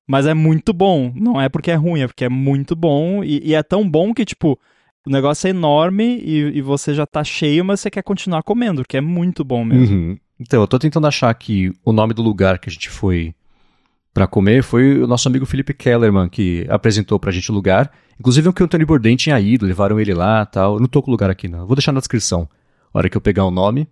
Mas 0.07 0.27
é 0.27 0.35
muito 0.35 0.73
bom. 0.73 1.13
Não 1.15 1.41
é 1.41 1.49
porque 1.49 1.71
é 1.71 1.75
ruim, 1.75 2.01
é 2.01 2.07
porque 2.07 2.25
é 2.25 2.29
muito 2.29 2.77
bom. 2.77 3.25
E, 3.25 3.41
e 3.45 3.55
é 3.55 3.63
tão 3.63 3.89
bom 3.89 4.15
que, 4.15 4.25
tipo, 4.25 4.59
o 5.07 5.11
negócio 5.11 5.49
é 5.49 5.51
enorme 5.51 6.21
e, 6.23 6.59
e, 6.59 6.63
você 6.63 6.95
já 6.95 7.07
tá 7.07 7.25
cheio, 7.25 7.65
mas 7.65 7.81
você 7.81 7.91
quer 7.91 8.03
continuar 8.03 8.43
comendo, 8.43 8.85
que 8.85 8.97
é 8.97 9.01
muito 9.01 9.45
bom 9.45 9.65
mesmo. 9.65 9.97
Uhum. 9.97 10.19
Então, 10.39 10.61
eu 10.61 10.67
tô 10.67 10.79
tentando 10.79 11.07
achar 11.07 11.33
que 11.35 11.73
o 11.85 11.93
nome 11.93 12.15
do 12.15 12.23
lugar 12.23 12.59
que 12.59 12.69
a 12.69 12.73
gente 12.73 12.91
foi 12.91 13.35
para 14.13 14.27
comer 14.27 14.63
foi 14.63 15.03
o 15.03 15.07
nosso 15.07 15.29
amigo 15.29 15.45
Felipe 15.45 15.75
Kellerman, 15.75 16.29
que 16.29 16.67
apresentou 16.69 17.19
pra 17.19 17.33
gente 17.33 17.51
o 17.51 17.55
lugar. 17.55 17.91
Inclusive, 18.19 18.49
o 18.49 18.53
que 18.53 18.63
o 18.63 18.65
Antônio 18.65 18.87
Bourdain 18.87 19.17
tinha 19.17 19.39
ido, 19.39 19.67
levaram 19.67 20.01
ele 20.01 20.15
lá 20.15 20.45
tal. 20.47 20.75
Eu 20.75 20.81
não 20.81 20.89
tô 20.89 21.03
com 21.03 21.11
o 21.11 21.13
lugar 21.13 21.31
aqui, 21.31 21.49
não. 21.49 21.67
Vou 21.67 21.77
deixar 21.77 21.93
na 21.93 22.01
descrição, 22.01 22.49
a 22.93 22.99
hora 22.99 23.11
que 23.11 23.17
eu 23.17 23.21
pegar 23.21 23.45
o 23.45 23.51
nome. 23.51 23.89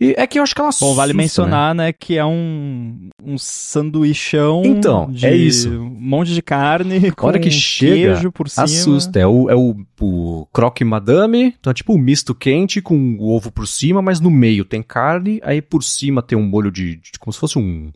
E 0.00 0.14
é 0.16 0.26
que 0.26 0.38
eu 0.38 0.42
acho 0.42 0.54
que 0.54 0.60
ela 0.62 0.70
Bom, 0.80 0.94
vale 0.94 1.12
mencionar, 1.12 1.74
né? 1.74 1.86
né, 1.86 1.92
que 1.92 2.16
é 2.16 2.24
um, 2.24 3.10
um 3.22 3.36
sanduichão 3.36 4.62
então, 4.64 5.10
de 5.10 5.26
é 5.26 5.36
isso. 5.36 5.68
um 5.70 5.90
monte 5.90 6.32
de 6.32 6.40
carne 6.40 7.12
com 7.12 7.26
hora 7.26 7.38
que 7.38 7.50
chega, 7.50 8.14
queijo 8.14 8.32
por 8.32 8.48
cima. 8.48 8.64
Assusta. 8.64 9.20
É 9.20 9.26
o, 9.26 9.50
é 9.50 9.54
o, 9.54 9.76
o 10.00 10.46
croque 10.52 10.84
madame, 10.84 11.54
então 11.60 11.70
é 11.70 11.74
tipo 11.74 11.92
um 11.92 11.98
misto 11.98 12.34
quente 12.34 12.80
com 12.80 13.16
o 13.18 13.28
ovo 13.28 13.52
por 13.52 13.68
cima, 13.68 14.00
mas 14.00 14.20
no 14.20 14.30
meio 14.30 14.64
tem 14.64 14.82
carne, 14.82 15.38
aí 15.44 15.60
por 15.60 15.82
cima 15.82 16.22
tem 16.22 16.38
um 16.38 16.46
molho 16.46 16.72
de, 16.72 16.96
de 16.96 17.18
como 17.18 17.32
se 17.32 17.38
fosse 17.38 17.58
um 17.58 17.92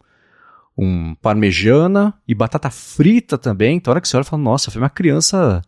um 0.77 1.15
parmejana 1.15 2.13
e 2.27 2.35
batata 2.35 2.69
frita 2.69 3.39
também. 3.39 3.77
Então, 3.77 3.91
a 3.91 3.95
hora 3.95 4.01
que 4.01 4.09
você 4.09 4.17
olha, 4.17 4.25
fala, 4.25 4.43
nossa, 4.43 4.73
foi 4.73 4.83
uma 4.83 4.91
criança 4.91 5.63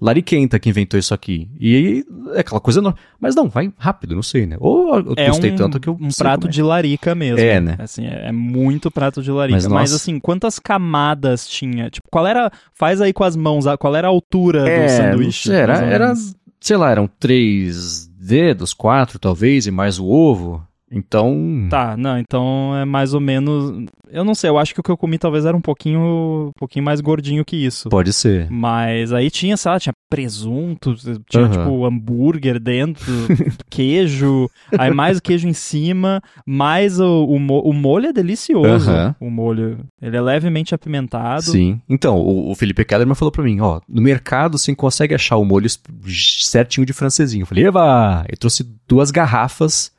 lariquenta 0.00 0.58
que 0.58 0.68
inventou 0.68 0.98
isso 0.98 1.14
aqui. 1.14 1.48
E 1.58 2.04
é 2.34 2.40
aquela 2.40 2.60
coisa 2.60 2.80
enorme. 2.80 2.98
Mas 3.20 3.34
não, 3.34 3.48
vai 3.48 3.72
rápido, 3.76 4.14
não 4.14 4.22
sei, 4.22 4.46
né? 4.46 4.56
Ou 4.60 4.96
eu 4.98 5.14
é 5.16 5.26
gostei 5.26 5.52
um, 5.52 5.56
tanto 5.56 5.80
que 5.80 5.88
eu. 5.88 5.96
Um 6.00 6.08
prato 6.16 6.46
é. 6.46 6.50
de 6.50 6.62
larica 6.62 7.14
mesmo. 7.14 7.40
É, 7.40 7.60
né? 7.60 7.76
Assim, 7.78 8.06
é, 8.06 8.28
é 8.28 8.32
muito 8.32 8.90
prato 8.90 9.22
de 9.22 9.30
larica. 9.30 9.56
Mas, 9.56 9.66
Mas, 9.66 9.92
assim, 9.92 10.18
quantas 10.18 10.58
camadas 10.58 11.48
tinha? 11.48 11.90
Tipo, 11.90 12.08
qual 12.10 12.26
era. 12.26 12.50
Faz 12.72 13.00
aí 13.00 13.12
com 13.12 13.24
as 13.24 13.36
mãos, 13.36 13.64
qual 13.78 13.94
era 13.94 14.08
a 14.08 14.10
altura 14.10 14.68
é, 14.68 14.84
do 14.84 14.90
sanduíche? 14.90 15.52
Era, 15.52 15.78
era, 15.84 16.14
sei 16.60 16.76
lá, 16.76 16.90
eram 16.90 17.08
três 17.18 18.06
dedos, 18.18 18.72
quatro 18.72 19.18
talvez, 19.18 19.66
e 19.66 19.70
mais 19.70 19.98
o 19.98 20.06
ovo. 20.06 20.66
Então. 20.94 21.66
Tá, 21.68 21.96
não, 21.96 22.16
então 22.18 22.76
é 22.76 22.84
mais 22.84 23.14
ou 23.14 23.20
menos. 23.20 23.84
Eu 24.10 24.24
não 24.24 24.34
sei, 24.34 24.48
eu 24.48 24.58
acho 24.58 24.72
que 24.72 24.78
o 24.78 24.82
que 24.82 24.90
eu 24.90 24.96
comi 24.96 25.18
talvez 25.18 25.44
era 25.44 25.56
um 25.56 25.60
pouquinho, 25.60 26.48
um 26.48 26.52
pouquinho 26.56 26.84
mais 26.84 27.00
gordinho 27.00 27.44
que 27.44 27.56
isso. 27.56 27.88
Pode 27.88 28.12
ser. 28.12 28.48
Mas 28.48 29.12
aí 29.12 29.28
tinha, 29.28 29.56
sei 29.56 29.72
lá, 29.72 29.80
tinha 29.80 29.92
presunto, 30.08 30.94
tinha 31.28 31.44
uhum. 31.44 31.50
tipo 31.50 31.84
hambúrguer 31.84 32.60
dentro, 32.60 33.12
queijo, 33.68 34.48
aí 34.78 34.92
mais 34.92 35.18
o 35.18 35.22
queijo 35.22 35.48
em 35.48 35.52
cima, 35.52 36.22
mais 36.46 37.00
o, 37.00 37.24
o, 37.24 37.36
o 37.36 37.72
molho 37.72 38.06
é 38.06 38.12
delicioso. 38.12 38.88
Uhum. 38.88 39.14
O 39.18 39.30
molho. 39.30 39.78
Ele 40.00 40.16
é 40.16 40.20
levemente 40.20 40.74
apimentado. 40.74 41.42
Sim. 41.42 41.80
Então, 41.88 42.16
o, 42.18 42.52
o 42.52 42.54
Felipe 42.54 42.84
Kellerman 42.84 43.16
falou 43.16 43.32
pra 43.32 43.42
mim: 43.42 43.58
ó, 43.60 43.80
no 43.88 44.00
mercado 44.00 44.56
você 44.58 44.72
consegue 44.76 45.14
achar 45.14 45.36
o 45.36 45.44
molho 45.44 45.68
certinho 46.06 46.86
de 46.86 46.92
francesinho. 46.92 47.42
Eu 47.42 47.46
falei, 47.46 47.66
Eva! 47.66 48.24
Eu 48.28 48.36
trouxe 48.36 48.64
duas 48.86 49.10
garrafas 49.10 49.92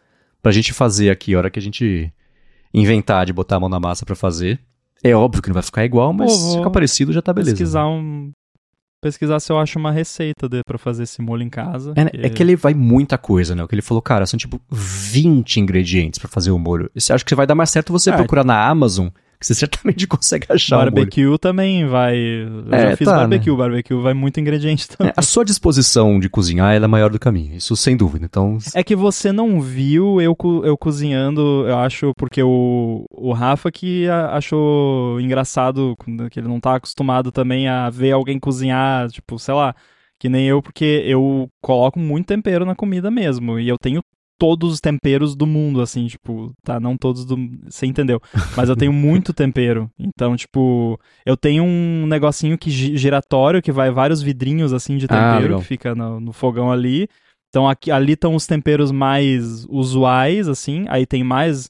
pra 0.45 0.51
gente 0.51 0.73
fazer 0.73 1.09
aqui, 1.09 1.33
a 1.33 1.39
hora 1.39 1.49
que 1.49 1.57
a 1.57 1.61
gente 1.61 2.13
inventar 2.71 3.25
de 3.25 3.33
botar 3.33 3.55
a 3.55 3.59
mão 3.59 3.67
na 3.67 3.79
massa 3.79 4.05
para 4.05 4.15
fazer. 4.15 4.59
É 5.03 5.15
óbvio 5.15 5.41
que 5.41 5.49
não 5.49 5.55
vai 5.55 5.63
ficar 5.63 5.83
igual, 5.83 6.13
mas 6.13 6.31
Pô, 6.31 6.37
se 6.37 6.57
ficar 6.57 6.69
parecido 6.69 7.11
já 7.11 7.19
tá 7.19 7.33
beleza. 7.33 7.53
Pesquisar 7.53 7.87
um 7.87 8.31
pesquisar 9.01 9.39
se 9.39 9.51
eu 9.51 9.57
acho 9.57 9.79
uma 9.79 9.91
receita 9.91 10.47
de, 10.47 10.61
pra 10.63 10.77
fazer 10.77 11.01
esse 11.01 11.19
molho 11.19 11.41
em 11.41 11.49
casa. 11.49 11.93
É, 11.95 12.05
que... 12.05 12.25
é 12.27 12.29
que 12.29 12.43
ele 12.43 12.55
vai 12.55 12.75
muita 12.75 13.17
coisa, 13.17 13.55
né? 13.55 13.63
O 13.63 13.67
que 13.67 13.73
ele 13.73 13.81
falou, 13.81 14.03
cara, 14.03 14.27
são 14.27 14.37
tipo 14.37 14.61
20 14.69 15.61
ingredientes 15.61 16.19
para 16.19 16.29
fazer 16.29 16.51
o 16.51 16.59
molho. 16.59 16.91
Você 16.93 17.11
acha 17.11 17.25
que 17.25 17.33
vai 17.33 17.47
dar 17.47 17.55
mais 17.55 17.71
certo 17.71 17.91
você 17.91 18.11
é. 18.11 18.15
procurar 18.15 18.43
na 18.43 18.67
Amazon 18.67 19.07
que 19.39 19.45
você 19.45 19.53
certamente 19.53 20.07
consegue 20.07 20.47
achar 20.49 20.77
Barbecue 20.77 21.27
um 21.27 21.37
também 21.37 21.85
vai. 21.87 22.17
Eu 22.17 22.65
é, 22.71 22.91
já 22.91 22.97
fiz 22.97 23.05
tá, 23.05 23.17
barbecue, 23.17 23.51
né? 23.51 23.57
barbecue 23.57 23.95
vai 23.95 24.13
muito 24.13 24.39
ingrediente 24.39 24.87
também. 24.87 25.11
É, 25.11 25.13
a 25.15 25.21
sua 25.21 25.43
disposição 25.43 26.19
de 26.19 26.29
cozinhar 26.29 26.73
é 26.73 26.87
maior 26.87 27.09
do 27.09 27.19
caminho, 27.19 27.55
isso 27.55 27.75
sem 27.75 27.95
dúvida. 27.95 28.25
Então... 28.25 28.57
É 28.75 28.83
que 28.83 28.95
você 28.95 29.31
não 29.31 29.61
viu 29.61 30.21
eu, 30.21 30.35
eu 30.63 30.77
cozinhando, 30.77 31.65
eu 31.65 31.77
acho, 31.77 32.11
porque 32.17 32.43
o, 32.43 33.05
o 33.09 33.31
Rafa 33.31 33.71
que 33.71 34.07
achou 34.09 35.19
engraçado, 35.19 35.95
que 36.29 36.39
ele 36.39 36.47
não 36.47 36.59
tá 36.59 36.75
acostumado 36.75 37.31
também 37.31 37.67
a 37.67 37.89
ver 37.89 38.11
alguém 38.11 38.39
cozinhar, 38.39 39.09
tipo, 39.09 39.39
sei 39.39 39.53
lá. 39.53 39.75
Que 40.17 40.29
nem 40.29 40.47
eu, 40.47 40.61
porque 40.61 41.03
eu 41.05 41.49
coloco 41.61 41.99
muito 41.99 42.27
tempero 42.27 42.65
na 42.65 42.73
comida 42.73 43.11
mesmo. 43.11 43.59
E 43.59 43.67
eu 43.67 43.77
tenho 43.77 44.01
todos 44.37 44.73
os 44.73 44.79
temperos 44.79 45.35
do 45.35 45.45
mundo, 45.45 45.81
assim, 45.81 46.07
tipo, 46.07 46.53
tá, 46.63 46.79
não 46.79 46.97
todos 46.97 47.25
do. 47.25 47.37
Você 47.69 47.85
entendeu? 47.85 48.21
Mas 48.55 48.69
eu 48.69 48.75
tenho 48.75 48.91
muito 48.93 49.33
tempero. 49.33 49.89
Então, 49.97 50.35
tipo, 50.35 50.99
eu 51.25 51.37
tenho 51.37 51.63
um 51.63 52.05
negocinho 52.07 52.57
que 52.57 52.69
giratório 52.69 53.61
que 53.61 53.71
vai 53.71 53.91
vários 53.91 54.21
vidrinhos, 54.21 54.73
assim, 54.73 54.97
de 54.97 55.05
ah, 55.05 55.33
tempero, 55.35 55.55
ah, 55.55 55.59
que 55.59 55.65
fica 55.65 55.95
no, 55.95 56.19
no, 56.19 56.33
fogão 56.33 56.71
ali. 56.71 57.07
Então, 57.49 57.67
aqui, 57.67 57.91
ali 57.91 58.13
estão 58.13 58.35
os 58.35 58.45
temperos 58.45 58.91
mais 58.91 59.65
usuais, 59.69 60.47
assim. 60.47 60.85
Aí 60.89 61.05
tem 61.05 61.23
mais 61.23 61.69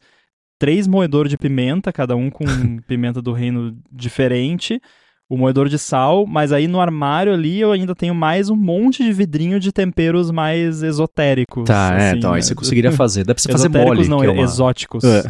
três 0.60 0.88
moedores 0.88 1.30
de 1.30 1.38
pimenta, 1.38 1.94
cada 1.94 2.16
um 2.16 2.30
com 2.30 2.46
pimenta 2.88 3.22
do 3.22 3.32
reino 3.32 3.78
diferente 3.92 4.82
o 5.28 5.38
moedor 5.38 5.68
de 5.68 5.80
sal, 5.80 6.26
mas 6.28 6.52
aí 6.52 6.68
no 6.68 6.80
armário 6.80 7.34
ali 7.34 7.60
eu 7.60 7.72
ainda 7.72 7.96
tenho 7.96 8.14
mais 8.14 8.50
um 8.50 8.56
monte 8.56 9.04
de 9.04 9.12
vidrinho 9.12 9.60
de 9.60 9.72
temperos 9.72 10.30
mais 10.30 10.84
esotéricos. 10.84 11.66
Tá, 11.66 11.94
é, 11.94 11.98
assim, 11.98 12.16
é, 12.16 12.18
então 12.18 12.34
aí 12.34 12.44
você 12.44 12.54
conseguiria 12.54 12.92
fazer. 12.92 13.24
Dá 13.24 13.34
pra 13.34 13.42
você 13.42 13.52
fazer 13.52 13.70
mole. 13.70 14.08
não, 14.08 14.24
é 14.24 14.30
uma... 14.30 14.44
exóticos. 14.44 15.04
É. 15.04 15.24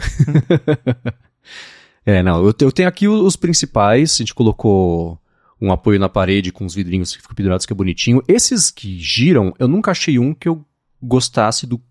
é, 2.17 2.23
não, 2.23 2.45
eu, 2.45 2.53
eu 2.59 2.71
tenho 2.71 2.89
aqui 2.89 3.07
os 3.07 3.35
principais, 3.35 4.13
a 4.13 4.17
gente 4.17 4.33
colocou 4.33 5.17
um 5.61 5.71
apoio 5.71 5.97
na 5.97 6.09
parede 6.09 6.51
com 6.51 6.65
os 6.65 6.75
vidrinhos 6.75 7.15
que 7.15 7.21
ficam 7.21 7.35
pendurados 7.35 7.65
que 7.65 7.71
é 7.71 7.75
bonitinho. 7.75 8.21
Esses 8.27 8.69
que 8.69 8.99
giram, 8.99 9.53
eu 9.57 9.67
nunca 9.67 9.91
achei 9.91 10.19
um 10.19 10.33
que 10.33 10.49
eu 10.49 10.63
gostasse 11.01 11.65
do 11.65 11.81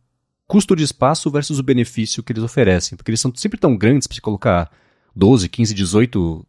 custo 0.46 0.76
de 0.76 0.84
espaço 0.84 1.30
versus 1.30 1.58
o 1.58 1.62
benefício 1.62 2.22
que 2.22 2.32
eles 2.32 2.42
oferecem, 2.42 2.96
porque 2.96 3.10
eles 3.10 3.20
são 3.20 3.32
sempre 3.34 3.58
tão 3.58 3.74
grandes 3.76 4.06
para 4.06 4.14
você 4.14 4.20
colocar 4.20 4.70
12, 5.16 5.48
15, 5.48 5.72
18 5.72 6.46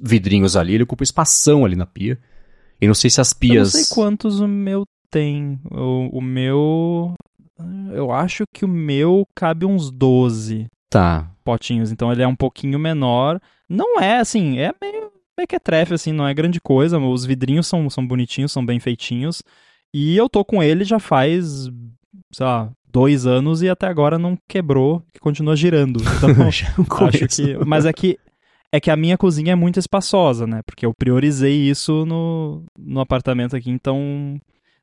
vidrinhos 0.00 0.56
ali, 0.56 0.74
ele 0.74 0.84
ocupa 0.84 1.02
espação 1.02 1.64
ali 1.64 1.76
na 1.76 1.86
pia. 1.86 2.18
E 2.80 2.86
não 2.86 2.94
sei 2.94 3.10
se 3.10 3.20
as 3.20 3.32
pias. 3.32 3.74
Eu 3.74 3.78
não 3.78 3.84
sei 3.84 3.94
quantos 3.94 4.40
o 4.40 4.48
meu 4.48 4.84
tem. 5.10 5.58
O, 5.70 6.18
o 6.18 6.20
meu. 6.20 7.14
Eu 7.92 8.12
acho 8.12 8.44
que 8.52 8.64
o 8.64 8.68
meu 8.68 9.26
cabe 9.34 9.64
uns 9.64 9.90
12 9.90 10.66
tá. 10.90 11.30
potinhos. 11.42 11.90
Então 11.90 12.12
ele 12.12 12.22
é 12.22 12.28
um 12.28 12.36
pouquinho 12.36 12.78
menor. 12.78 13.40
Não 13.68 13.98
é 13.98 14.18
assim, 14.18 14.58
é 14.58 14.72
meio 14.80 15.10
mequetrefe, 15.38 15.94
assim, 15.94 16.12
não 16.12 16.26
é 16.26 16.34
grande 16.34 16.60
coisa. 16.60 16.98
Os 16.98 17.24
vidrinhos 17.24 17.66
são, 17.66 17.88
são 17.88 18.06
bonitinhos, 18.06 18.52
são 18.52 18.64
bem 18.64 18.78
feitinhos. 18.78 19.42
E 19.92 20.16
eu 20.16 20.28
tô 20.28 20.44
com 20.44 20.62
ele 20.62 20.84
já 20.84 20.98
faz, 20.98 21.68
sei 22.30 22.46
lá, 22.46 22.70
dois 22.90 23.26
anos 23.26 23.62
e 23.62 23.68
até 23.68 23.86
agora 23.86 24.18
não 24.18 24.36
quebrou, 24.48 25.02
que 25.12 25.20
continua 25.20 25.56
girando. 25.56 26.00
Então, 26.16 26.46
acho 26.46 27.28
que. 27.28 27.56
Mas 27.64 27.86
é 27.86 27.92
que 27.92 28.18
é 28.72 28.80
que 28.80 28.90
a 28.90 28.96
minha 28.96 29.16
cozinha 29.16 29.52
é 29.52 29.54
muito 29.54 29.78
espaçosa, 29.78 30.46
né? 30.46 30.60
Porque 30.64 30.84
eu 30.84 30.92
priorizei 30.94 31.68
isso 31.68 32.04
no, 32.04 32.64
no 32.78 33.00
apartamento 33.00 33.56
aqui, 33.56 33.70
então 33.70 34.38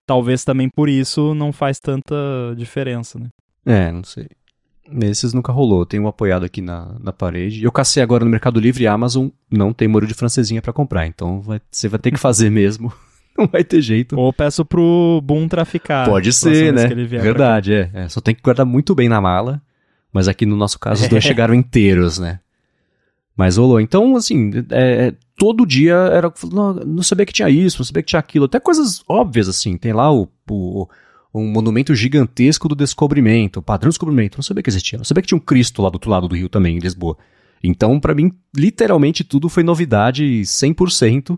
talvez 0.06 0.44
também 0.44 0.70
por 0.70 0.90
isso 0.90 1.34
não 1.34 1.52
faz 1.52 1.80
tanta 1.80 2.16
diferença, 2.58 3.20
né? 3.20 3.28
É, 3.66 3.92
não 3.92 4.04
sei. 4.04 4.28
Nesses 4.90 5.34
nunca 5.34 5.52
rolou. 5.52 5.86
Tem 5.86 6.00
um 6.00 6.08
apoiado 6.08 6.44
aqui 6.44 6.62
na, 6.62 6.96
na 7.00 7.14
parede. 7.14 7.64
Eu 7.64 7.72
cacei 7.72 8.04
agora 8.04 8.26
no 8.26 8.32
Mercado 8.32 8.60
Livre 8.60 8.84
e 8.84 8.88
Amazon, 8.88 9.30
não 9.50 9.72
tem 9.72 9.88
molho 9.88 10.08
de 10.08 10.14
francesinha 10.14 10.62
para 10.62 10.74
comprar. 10.74 11.08
Então 11.08 11.40
vai, 11.42 11.62
você 11.72 11.88
vai 11.88 12.00
ter 12.00 12.12
que 12.12 12.20
fazer 12.20 12.50
mesmo. 12.52 12.92
não 13.38 13.48
vai 13.48 13.64
ter 13.64 13.82
jeito. 13.82 14.18
Ou 14.20 14.34
peço 14.34 14.66
pro 14.66 15.22
Boom 15.24 15.48
traficar. 15.48 16.08
Pode 16.08 16.34
ser, 16.34 16.74
né? 16.74 16.88
Verdade, 16.88 17.74
é, 17.74 17.90
é. 17.94 18.10
Só 18.10 18.20
tem 18.20 18.36
que 18.36 18.42
guardar 18.42 18.66
muito 18.66 18.94
bem 18.94 19.08
na 19.08 19.22
mala. 19.22 19.62
Mas 20.12 20.28
aqui 20.28 20.46
no 20.46 20.56
nosso 20.56 20.78
caso, 20.78 21.04
os 21.04 21.10
dois 21.10 21.24
chegaram 21.26 21.56
inteiros, 21.56 22.20
né? 22.20 22.40
Mas 23.36 23.58
rolou. 23.58 23.80
Então, 23.80 24.16
assim, 24.16 24.52
é, 24.70 25.08
é, 25.08 25.14
todo 25.38 25.66
dia 25.66 25.96
era. 25.96 26.32
Não, 26.52 26.74
não, 26.74 27.04
sabia 27.04 27.26
que 27.26 27.34
tinha 27.34 27.50
isso, 27.50 27.80
não 27.80 27.86
sabia 27.86 28.04
que 28.04 28.10
tinha 28.10 28.20
aquilo. 28.20 28.46
Até 28.46 28.60
coisas 28.60 29.04
óbvias, 29.08 29.50
assim. 29.50 29.78
Tem 29.78 29.92
lá 29.92 30.12
o, 30.12 30.30
o 30.50 30.88
um 31.34 31.48
monumento 31.48 31.96
gigantesco 31.96 32.70
do 32.70 32.76
descobrimento, 32.76 33.60
o 33.60 33.64
padrão 33.64 33.90
do 33.90 33.94
descobrimento. 33.94 34.38
Não 34.38 34.44
sabia 34.44 34.62
que 34.62 34.70
existia. 34.70 34.98
Não 34.98 35.06
sabia 35.06 35.22
que 35.22 35.28
tinha 35.28 35.38
um 35.38 35.42
Cristo 35.42 35.82
lá 35.82 35.90
do 35.90 35.96
outro 35.96 36.12
lado 36.12 36.28
do 36.28 36.36
rio 36.36 36.48
também, 36.48 36.78
em 36.78 36.80
Lisboa. 36.80 37.18
Então, 37.64 38.00
para 38.00 38.14
mim, 38.14 38.32
literalmente 38.56 39.24
tudo 39.24 39.50
foi 39.50 39.64
novidade 39.64 40.24
100%. 40.42 41.38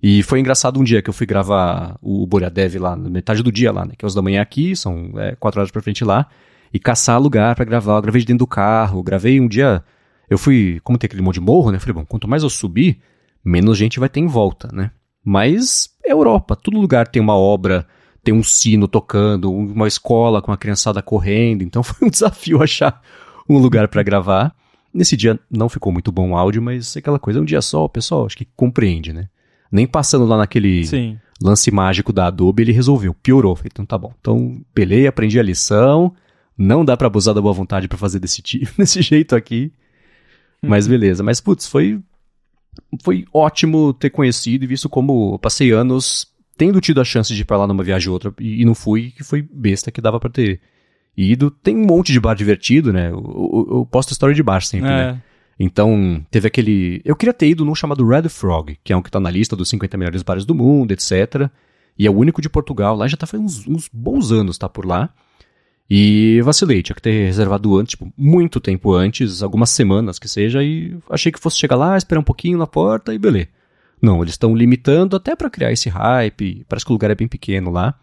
E 0.00 0.22
foi 0.22 0.38
engraçado 0.38 0.78
um 0.78 0.84
dia 0.84 1.02
que 1.02 1.10
eu 1.10 1.14
fui 1.14 1.26
gravar 1.26 1.98
o 2.00 2.24
Boreadev 2.24 2.76
lá, 2.76 2.96
na 2.96 3.10
metade 3.10 3.42
do 3.42 3.50
dia 3.50 3.72
lá, 3.72 3.84
né? 3.84 3.94
Que 3.98 4.04
é 4.04 4.06
os 4.06 4.14
da 4.14 4.22
manhã 4.22 4.40
aqui, 4.40 4.76
são 4.76 5.10
é, 5.16 5.34
quatro 5.34 5.60
horas 5.60 5.72
pra 5.72 5.82
frente 5.82 6.04
lá. 6.04 6.26
E 6.72 6.78
caçar 6.78 7.20
lugar 7.20 7.54
para 7.56 7.64
gravar. 7.64 7.96
Eu 7.96 8.02
gravei 8.02 8.20
de 8.20 8.26
dentro 8.26 8.38
do 8.38 8.46
carro, 8.46 9.02
gravei 9.02 9.40
um 9.40 9.48
dia. 9.48 9.82
Eu 10.28 10.38
fui, 10.38 10.80
como 10.84 10.98
tem 10.98 11.06
aquele 11.06 11.22
monte 11.22 11.34
de 11.34 11.40
morro, 11.40 11.70
né? 11.70 11.76
Eu 11.76 11.80
falei, 11.80 11.94
bom, 11.94 12.04
quanto 12.04 12.28
mais 12.28 12.42
eu 12.42 12.50
subir, 12.50 13.00
menos 13.44 13.78
gente 13.78 13.98
vai 13.98 14.08
ter 14.08 14.20
em 14.20 14.26
volta, 14.26 14.68
né? 14.72 14.90
Mas 15.24 15.90
é 16.04 16.12
Europa, 16.12 16.56
todo 16.56 16.78
lugar 16.78 17.08
tem 17.08 17.20
uma 17.20 17.36
obra, 17.36 17.86
tem 18.22 18.34
um 18.34 18.42
sino 18.42 18.86
tocando, 18.86 19.50
uma 19.52 19.88
escola 19.88 20.42
com 20.42 20.52
a 20.52 20.56
criançada 20.56 21.02
correndo, 21.02 21.62
então 21.62 21.82
foi 21.84 22.06
um 22.06 22.10
desafio 22.10 22.62
achar 22.62 23.00
um 23.48 23.58
lugar 23.58 23.88
para 23.88 24.02
gravar. 24.02 24.54
Nesse 24.92 25.16
dia 25.16 25.38
não 25.50 25.68
ficou 25.68 25.92
muito 25.92 26.10
bom 26.10 26.30
o 26.30 26.36
áudio, 26.36 26.62
mas 26.62 26.96
aquela 26.96 27.18
coisa, 27.18 27.38
é 27.38 27.42
um 27.42 27.44
dia 27.44 27.60
só, 27.60 27.84
o 27.84 27.88
pessoal 27.88 28.26
acho 28.26 28.36
que 28.36 28.46
compreende, 28.56 29.12
né? 29.12 29.28
Nem 29.70 29.86
passando 29.86 30.24
lá 30.24 30.38
naquele 30.38 30.86
Sim. 30.86 31.18
lance 31.42 31.70
mágico 31.70 32.12
da 32.12 32.26
Adobe, 32.26 32.62
ele 32.62 32.72
resolveu, 32.72 33.14
piorou. 33.14 33.54
Falei, 33.54 33.70
então 33.70 33.84
tá 33.84 33.98
bom. 33.98 34.12
Então, 34.18 34.62
pelei, 34.74 35.06
aprendi 35.06 35.38
a 35.38 35.42
lição. 35.42 36.14
Não 36.56 36.82
dá 36.84 36.96
para 36.96 37.06
abusar 37.06 37.34
da 37.34 37.40
boa 37.42 37.52
vontade 37.52 37.86
para 37.86 37.98
fazer 37.98 38.18
desse, 38.18 38.42
desse 38.78 39.02
jeito 39.02 39.36
aqui. 39.36 39.70
Mas 40.62 40.86
Uhum. 40.86 40.90
beleza. 40.90 41.22
Mas, 41.22 41.40
putz, 41.40 41.66
foi, 41.66 42.00
foi 43.02 43.24
ótimo 43.32 43.92
ter 43.92 44.10
conhecido 44.10 44.64
e 44.64 44.66
visto 44.66 44.88
como 44.88 45.38
passei 45.38 45.70
anos 45.70 46.26
tendo 46.56 46.80
tido 46.80 47.00
a 47.00 47.04
chance 47.04 47.32
de 47.32 47.42
ir 47.42 47.44
pra 47.44 47.56
lá 47.56 47.66
numa 47.66 47.84
viagem 47.84 48.08
ou 48.08 48.14
outra 48.14 48.34
e, 48.40 48.62
e 48.62 48.64
não 48.64 48.74
fui, 48.74 49.12
que 49.12 49.22
foi 49.22 49.40
besta 49.42 49.92
que 49.92 50.00
dava 50.00 50.18
para 50.18 50.30
ter 50.30 50.60
ido. 51.16 51.50
Tem 51.50 51.76
um 51.76 51.86
monte 51.86 52.12
de 52.12 52.20
bar 52.20 52.34
divertido, 52.34 52.92
né? 52.92 53.10
Eu, 53.10 53.18
eu, 53.18 53.68
eu 53.78 53.86
posto 53.86 54.12
história 54.12 54.34
de 54.34 54.42
bar 54.42 54.60
sempre, 54.60 54.88
né? 54.88 55.22
É. 55.24 55.28
Então, 55.60 56.24
teve 56.30 56.46
aquele. 56.46 57.00
Eu 57.04 57.16
queria 57.16 57.32
ter 57.32 57.48
ido 57.48 57.64
num 57.64 57.74
chamado 57.74 58.06
Red 58.06 58.28
Frog, 58.28 58.76
que 58.84 58.92
é 58.92 58.96
um 58.96 59.02
que 59.02 59.10
tá 59.10 59.18
na 59.18 59.30
lista 59.30 59.56
dos 59.56 59.68
50 59.68 59.96
melhores 59.96 60.22
bares 60.22 60.44
do 60.44 60.54
mundo, 60.54 60.92
etc. 60.92 61.50
E 61.98 62.06
é 62.06 62.10
o 62.10 62.16
único 62.16 62.40
de 62.40 62.48
Portugal. 62.48 62.96
Lá 62.96 63.08
já 63.08 63.16
tá 63.16 63.26
faz 63.26 63.42
uns, 63.42 63.66
uns 63.66 63.90
bons 63.92 64.30
anos, 64.30 64.56
tá 64.56 64.68
por 64.68 64.86
lá. 64.86 65.10
E 65.90 66.42
vacilei, 66.42 66.82
tinha 66.82 66.94
que 66.94 67.00
ter 67.00 67.26
reservado 67.26 67.78
antes, 67.78 67.92
tipo, 67.92 68.12
muito 68.16 68.60
tempo 68.60 68.92
antes, 68.92 69.42
algumas 69.42 69.70
semanas 69.70 70.18
que 70.18 70.28
seja, 70.28 70.62
e 70.62 70.96
achei 71.08 71.32
que 71.32 71.40
fosse 71.40 71.56
chegar 71.56 71.76
lá, 71.76 71.96
esperar 71.96 72.20
um 72.20 72.24
pouquinho 72.24 72.58
na 72.58 72.66
porta 72.66 73.14
e 73.14 73.18
beleza. 73.18 73.48
Não, 74.00 74.22
eles 74.22 74.34
estão 74.34 74.54
limitando 74.54 75.16
até 75.16 75.34
pra 75.34 75.50
criar 75.50 75.72
esse 75.72 75.88
hype, 75.88 76.64
parece 76.68 76.84
que 76.84 76.92
o 76.92 76.94
lugar 76.94 77.10
é 77.10 77.14
bem 77.14 77.26
pequeno 77.26 77.70
lá. 77.70 77.94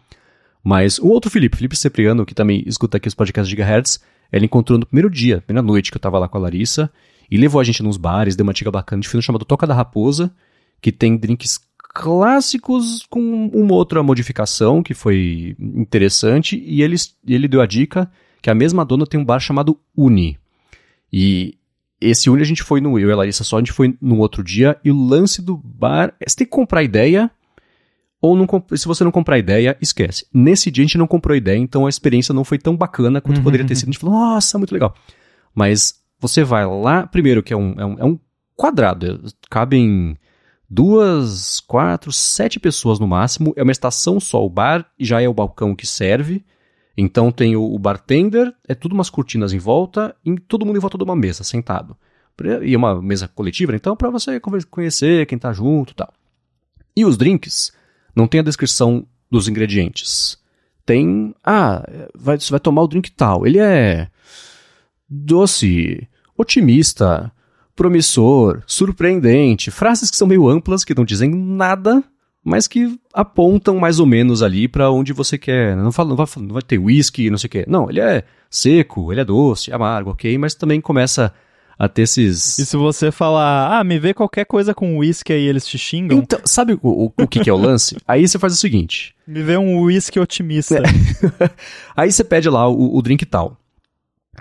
Mas 0.64 0.98
o 0.98 1.06
outro 1.06 1.30
Felipe, 1.30 1.56
Felipe 1.56 1.76
Cipriano, 1.76 2.26
que 2.26 2.34
também 2.34 2.64
escuta 2.66 2.96
aqui 2.96 3.06
os 3.06 3.14
podcasts 3.14 3.48
de 3.48 3.52
Gigahertz, 3.52 4.00
ele 4.32 4.46
encontrou 4.46 4.78
no 4.78 4.84
primeiro 4.84 5.08
dia, 5.08 5.40
primeira 5.40 5.64
noite 5.64 5.92
que 5.92 5.96
eu 5.96 6.00
tava 6.00 6.18
lá 6.18 6.28
com 6.28 6.36
a 6.36 6.40
Larissa, 6.40 6.90
e 7.30 7.36
levou 7.36 7.60
a 7.60 7.64
gente 7.64 7.84
nos 7.84 7.96
bares, 7.96 8.34
deu 8.34 8.42
uma 8.42 8.52
dica 8.52 8.70
bacana, 8.70 9.02
fez 9.04 9.14
um 9.14 9.22
chamado 9.22 9.44
Toca 9.44 9.64
da 9.64 9.74
Raposa, 9.74 10.34
que 10.80 10.90
tem 10.90 11.16
drinks 11.16 11.60
clássicos 11.96 13.06
com 13.08 13.48
uma 13.54 13.74
outra 13.74 14.02
modificação 14.02 14.82
que 14.82 14.92
foi 14.92 15.56
interessante, 15.58 16.62
e 16.62 16.82
ele, 16.82 16.96
ele 17.26 17.48
deu 17.48 17.62
a 17.62 17.66
dica 17.66 18.10
que 18.42 18.50
a 18.50 18.54
mesma 18.54 18.84
dona 18.84 19.06
tem 19.06 19.18
um 19.18 19.24
bar 19.24 19.40
chamado 19.40 19.80
Uni. 19.96 20.38
E 21.10 21.54
esse 21.98 22.28
Uni 22.28 22.42
a 22.42 22.44
gente 22.44 22.62
foi 22.62 22.82
no, 22.82 22.98
eu 22.98 23.08
e 23.08 23.12
a 23.12 23.16
Larissa 23.16 23.42
só, 23.42 23.56
a 23.56 23.60
gente 23.60 23.72
foi 23.72 23.96
no 23.98 24.18
outro 24.18 24.44
dia, 24.44 24.78
e 24.84 24.90
o 24.90 25.06
lance 25.06 25.40
do 25.40 25.56
bar, 25.56 26.14
é, 26.20 26.28
você 26.28 26.36
tem 26.36 26.46
que 26.46 26.50
comprar 26.50 26.82
ideia, 26.82 27.30
ou 28.20 28.36
não, 28.36 28.46
se 28.74 28.86
você 28.86 29.02
não 29.02 29.10
comprar 29.10 29.38
ideia, 29.38 29.74
esquece. 29.80 30.26
Nesse 30.32 30.70
dia 30.70 30.84
a 30.84 30.86
gente 30.86 30.98
não 30.98 31.06
comprou 31.06 31.34
ideia, 31.34 31.56
então 31.56 31.86
a 31.86 31.88
experiência 31.88 32.34
não 32.34 32.44
foi 32.44 32.58
tão 32.58 32.76
bacana 32.76 33.22
quanto 33.22 33.42
poderia 33.42 33.66
ter 33.66 33.74
sido. 33.74 33.88
A 33.88 33.92
gente 33.92 34.00
falou, 34.00 34.16
nossa, 34.16 34.58
muito 34.58 34.72
legal. 34.72 34.94
Mas 35.54 35.94
você 36.20 36.44
vai 36.44 36.66
lá, 36.66 37.06
primeiro 37.06 37.42
que 37.42 37.54
é 37.54 37.56
um, 37.56 37.74
é 37.78 37.86
um, 37.86 37.98
é 38.00 38.04
um 38.04 38.18
quadrado, 38.54 39.06
é- 39.06 39.30
cabem 39.48 40.18
duas, 40.68 41.60
quatro, 41.60 42.12
sete 42.12 42.58
pessoas 42.58 42.98
no 42.98 43.06
máximo, 43.06 43.52
é 43.56 43.62
uma 43.62 43.72
estação 43.72 44.18
só, 44.18 44.44
o 44.44 44.50
bar 44.50 44.90
e 44.98 45.04
já 45.04 45.20
é 45.20 45.28
o 45.28 45.34
balcão 45.34 45.74
que 45.74 45.86
serve, 45.86 46.44
então 46.96 47.30
tem 47.30 47.56
o, 47.56 47.78
bartender, 47.78 48.52
é 48.66 48.74
tudo 48.74 48.92
umas 48.92 49.10
cortinas 49.10 49.52
em 49.52 49.58
volta, 49.58 50.16
e 50.24 50.38
todo 50.40 50.64
mundo 50.64 50.76
em 50.76 50.80
volta 50.80 50.96
de 50.96 51.04
uma 51.04 51.14
mesa, 51.14 51.44
sentado. 51.44 51.96
E 52.62 52.74
é 52.74 52.76
uma 52.76 53.00
mesa 53.00 53.28
coletiva, 53.28 53.74
então 53.74 53.96
para 53.96 54.10
você 54.10 54.40
conhecer 54.70 55.26
quem 55.26 55.38
tá 55.38 55.52
junto 55.52 55.92
e 55.92 55.94
tal. 55.94 56.12
E 56.96 57.04
os 57.04 57.16
drinks, 57.16 57.72
não 58.14 58.26
tem 58.26 58.40
a 58.40 58.44
descrição 58.44 59.06
dos 59.30 59.48
ingredientes. 59.48 60.38
Tem, 60.84 61.34
ah, 61.44 61.84
vai, 62.14 62.38
você 62.38 62.50
vai 62.50 62.60
tomar 62.60 62.82
o 62.82 62.88
drink 62.88 63.10
tal, 63.10 63.46
ele 63.46 63.58
é 63.58 64.08
doce, 65.08 66.08
otimista, 66.36 67.32
promissor, 67.76 68.62
surpreendente, 68.66 69.70
frases 69.70 70.10
que 70.10 70.16
são 70.16 70.26
meio 70.26 70.48
amplas, 70.48 70.82
que 70.82 70.94
não 70.94 71.04
dizem 71.04 71.30
nada, 71.30 72.02
mas 72.42 72.66
que 72.66 72.98
apontam 73.12 73.78
mais 73.78 74.00
ou 74.00 74.06
menos 74.06 74.42
ali 74.42 74.66
pra 74.66 74.90
onde 74.90 75.12
você 75.12 75.36
quer. 75.36 75.76
Não, 75.76 75.92
fala, 75.92 76.08
não, 76.08 76.16
vai, 76.16 76.26
não 76.38 76.54
vai 76.54 76.62
ter 76.62 76.78
whisky, 76.78 77.30
não 77.30 77.36
sei 77.36 77.48
o 77.48 77.50
quê. 77.50 77.64
Não, 77.68 77.90
ele 77.90 78.00
é 78.00 78.24
seco, 78.50 79.12
ele 79.12 79.20
é 79.20 79.24
doce, 79.24 79.72
amargo, 79.72 80.10
ok, 80.10 80.38
mas 80.38 80.54
também 80.54 80.80
começa 80.80 81.32
a 81.78 81.88
ter 81.88 82.02
esses. 82.02 82.58
E 82.58 82.64
se 82.64 82.76
você 82.76 83.10
falar, 83.10 83.78
ah, 83.78 83.84
me 83.84 83.98
vê 83.98 84.14
qualquer 84.14 84.46
coisa 84.46 84.74
com 84.74 84.96
uísque 84.96 85.32
aí, 85.32 85.42
eles 85.42 85.66
te 85.66 85.76
xingam? 85.76 86.18
Então, 86.18 86.40
sabe 86.44 86.74
o, 86.74 86.78
o, 86.82 87.12
o 87.18 87.28
que, 87.28 87.40
que 87.40 87.50
é 87.50 87.52
o 87.52 87.58
lance? 87.58 87.96
Aí 88.08 88.26
você 88.26 88.38
faz 88.38 88.54
o 88.54 88.56
seguinte: 88.56 89.14
Me 89.26 89.42
vê 89.42 89.58
um 89.58 89.80
uísque 89.80 90.18
otimista. 90.18 90.82
Aí 91.94 92.10
você 92.10 92.24
pede 92.24 92.48
lá 92.48 92.66
o, 92.66 92.96
o 92.96 93.02
drink 93.02 93.26
tal. 93.26 93.58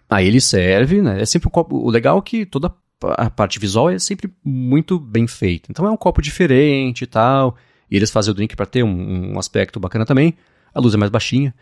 Aí 0.10 0.28
ele 0.28 0.39
serve, 0.39 1.02
né? 1.02 1.21
É 1.21 1.26
sempre 1.26 1.48
um 1.48 1.52
copo. 1.52 1.76
O 1.76 1.89
legal 1.89 2.17
é 2.19 2.21
que 2.21 2.45
toda 2.45 2.71
a 3.02 3.30
parte 3.30 3.60
visual 3.60 3.90
é 3.90 4.00
sempre 4.00 4.32
muito 4.44 5.00
bem 5.00 5.28
feita. 5.28 5.68
Então 5.70 5.86
é 5.86 5.92
um 5.92 5.98
copo 5.98 6.22
diferente 6.22 7.04
e 7.04 7.08
tal. 7.08 7.56
E 7.90 7.96
eles 7.96 8.12
fazem 8.12 8.32
o 8.32 8.34
drink 8.34 8.56
pra 8.56 8.66
ter 8.66 8.84
um, 8.84 9.34
um 9.34 9.40
aspecto 9.40 9.80
bacana 9.80 10.06
também. 10.06 10.36
A 10.74 10.80
luz 10.80 10.94
é 10.94 10.98
mais 10.98 11.12
baixinha. 11.12 11.54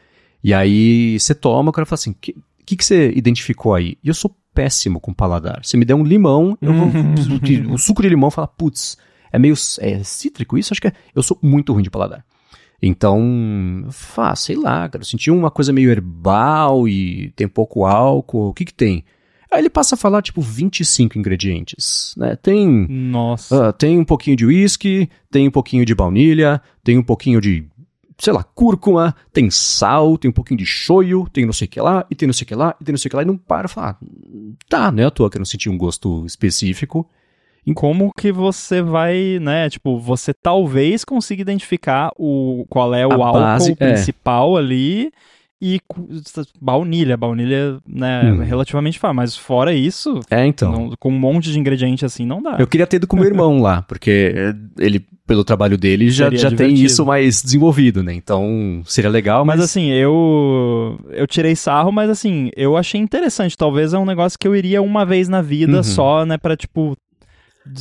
E 0.43 0.54
aí 0.54 1.19
você 1.19 1.34
toma, 1.34 1.69
o 1.69 1.74
cara 1.74 1.86
fala 1.86 1.96
assim: 1.96 2.12
o 2.12 2.15
que, 2.19 2.36
que, 2.65 2.76
que 2.76 2.86
você 2.86 3.12
identificou 3.12 3.74
aí? 3.74 3.98
E 4.04 4.08
eu 4.08 4.13
sou 4.13 4.36
péssimo 4.54 5.00
com 5.00 5.13
paladar. 5.13 5.63
Se 5.63 5.78
me 5.78 5.86
der 5.86 5.96
um 5.96 6.04
limão, 6.04 6.58
eu 6.62 6.74
vou. 6.74 6.88
o 7.74 7.78
suco 7.78 8.02
de 8.02 8.10
limão 8.10 8.30
fala, 8.30 8.48
putz, 8.48 8.98
é 9.32 9.39
meio 9.39 9.56
é 9.80 10.04
cítrico 10.04 10.58
isso? 10.58 10.74
Acho 10.74 10.82
que 10.82 10.88
é. 10.88 10.93
Eu 11.15 11.24
sou 11.24 11.38
muito 11.41 11.74
ruim 11.74 11.84
de 11.84 11.89
paladar. 11.89 12.26
Então, 12.86 13.88
fá, 13.91 14.36
sei 14.36 14.58
lá, 14.58 14.89
cara, 14.89 15.02
eu 15.02 15.06
senti 15.06 15.32
uma 15.32 15.50
coisa 15.50 15.72
meio 15.72 15.89
herbal 15.89 16.86
e 16.86 17.32
tem 17.32 17.48
pouco 17.48 17.86
álcool, 17.86 18.50
o 18.50 18.54
que 18.54 18.65
que 18.65 18.74
tem? 18.74 19.06
Aí 19.53 19.59
ele 19.59 19.69
passa 19.69 19.93
a 19.93 19.97
falar, 19.97 20.23
tipo, 20.23 20.41
25 20.41 21.15
ingredientes, 21.15 22.15
né? 22.17 22.35
Tem, 22.35 22.87
Nossa. 22.89 23.69
ah, 23.69 23.71
tem 23.71 23.99
um 23.99 24.03
pouquinho 24.03 24.35
de 24.35 24.47
whisky, 24.47 25.07
tem 25.29 25.47
um 25.47 25.51
pouquinho 25.51 25.85
de 25.85 25.93
baunilha, 25.93 26.59
tem 26.83 26.97
um 26.97 27.03
pouquinho 27.03 27.39
de, 27.39 27.63
sei 28.17 28.33
lá, 28.33 28.43
cúrcuma, 28.43 29.15
tem 29.31 29.51
sal, 29.51 30.17
tem 30.17 30.29
um 30.29 30.33
pouquinho 30.33 30.57
de 30.57 30.65
shoyu, 30.65 31.27
tem 31.31 31.45
não 31.45 31.53
sei 31.53 31.67
o 31.67 31.69
que 31.69 31.79
lá, 31.79 32.03
e 32.09 32.15
tem 32.15 32.25
não 32.25 32.33
sei 32.33 32.45
o 32.45 32.47
que 32.47 32.55
lá, 32.55 32.75
e 32.81 32.83
tem 32.83 32.93
não 32.93 32.97
sei 32.97 33.07
o 33.07 33.09
que 33.11 33.15
lá, 33.15 33.21
e 33.21 33.25
não 33.25 33.37
para, 33.37 33.67
fala, 33.67 33.91
ah, 33.91 34.05
tá, 34.67 34.91
não 34.91 35.03
é 35.03 35.05
à 35.05 35.11
toa 35.11 35.29
que 35.29 35.37
eu 35.37 35.39
não 35.39 35.45
senti 35.45 35.69
um 35.69 35.77
gosto 35.77 36.25
específico. 36.25 37.07
Como 37.75 38.11
que 38.17 38.31
você 38.31 38.81
vai, 38.81 39.37
né? 39.39 39.69
Tipo, 39.69 39.99
você 39.99 40.33
talvez 40.33 41.05
consiga 41.05 41.43
identificar 41.43 42.11
o 42.17 42.65
qual 42.67 42.93
é 42.93 43.05
o 43.05 43.11
A 43.11 43.27
álcool 43.27 43.39
base, 43.39 43.71
é. 43.73 43.75
principal 43.75 44.57
ali 44.57 45.13
e 45.65 45.80
baunilha. 46.60 47.15
Baunilha, 47.15 47.78
né, 47.88 48.32
Hum. 48.34 48.39
relativamente 48.43 48.99
fácil. 48.99 49.15
Mas 49.15 49.38
fora 49.38 49.73
isso, 49.73 50.19
É, 50.30 50.45
então. 50.45 50.71
não- 50.71 50.93
com 50.99 51.10
um 51.10 51.17
monte 51.19 51.52
de 51.52 51.58
ingrediente 51.60 52.04
assim, 52.06 52.26
não 52.26 52.41
dá. 52.41 52.58
Eu 52.60 52.67
queria 52.67 52.86
ter 52.86 52.97
ido 52.97 53.08
com 53.08 53.15
meu 53.15 53.26
irmão 53.32 53.62
lá, 53.62 53.82
porque 53.84 54.34
eh, 54.36 54.54
ele, 54.80 55.06
pelo 55.26 55.43
trabalho 55.43 55.78
dele, 55.78 56.10
já, 56.10 56.26
Seria 56.26 56.39
já 56.39 56.52
tem 56.52 56.73
isso 56.73 57.06
mais 57.06 57.41
desenvolvido, 57.41 58.04
né? 58.04 58.13
Então, 58.13 58.82
seria 58.86 59.10
legal, 59.10 59.45
mas... 59.45 59.54
Mas 59.54 59.65
assim, 59.65 59.89
eu 59.91 60.99
eu 61.12 61.26
tirei 61.28 61.56
sarro, 61.56 61.91
mas 61.91 62.10
assim, 62.10 62.49
eu 62.58 62.76
achei 62.76 62.99
interessante. 62.99 63.56
Talvez 63.58 63.93
é 63.93 63.99
um 63.99 64.06
negócio 64.06 64.38
que 64.38 64.47
eu 64.47 64.56
iria 64.56 64.82
uma 64.82 65.06
vez 65.06 65.30
na 65.30 65.41
vida 65.41 65.78
Uhum. 65.78 65.84
só, 65.84 66.26
né, 66.26 66.38
pra 66.38 66.58
tipo 66.58 66.97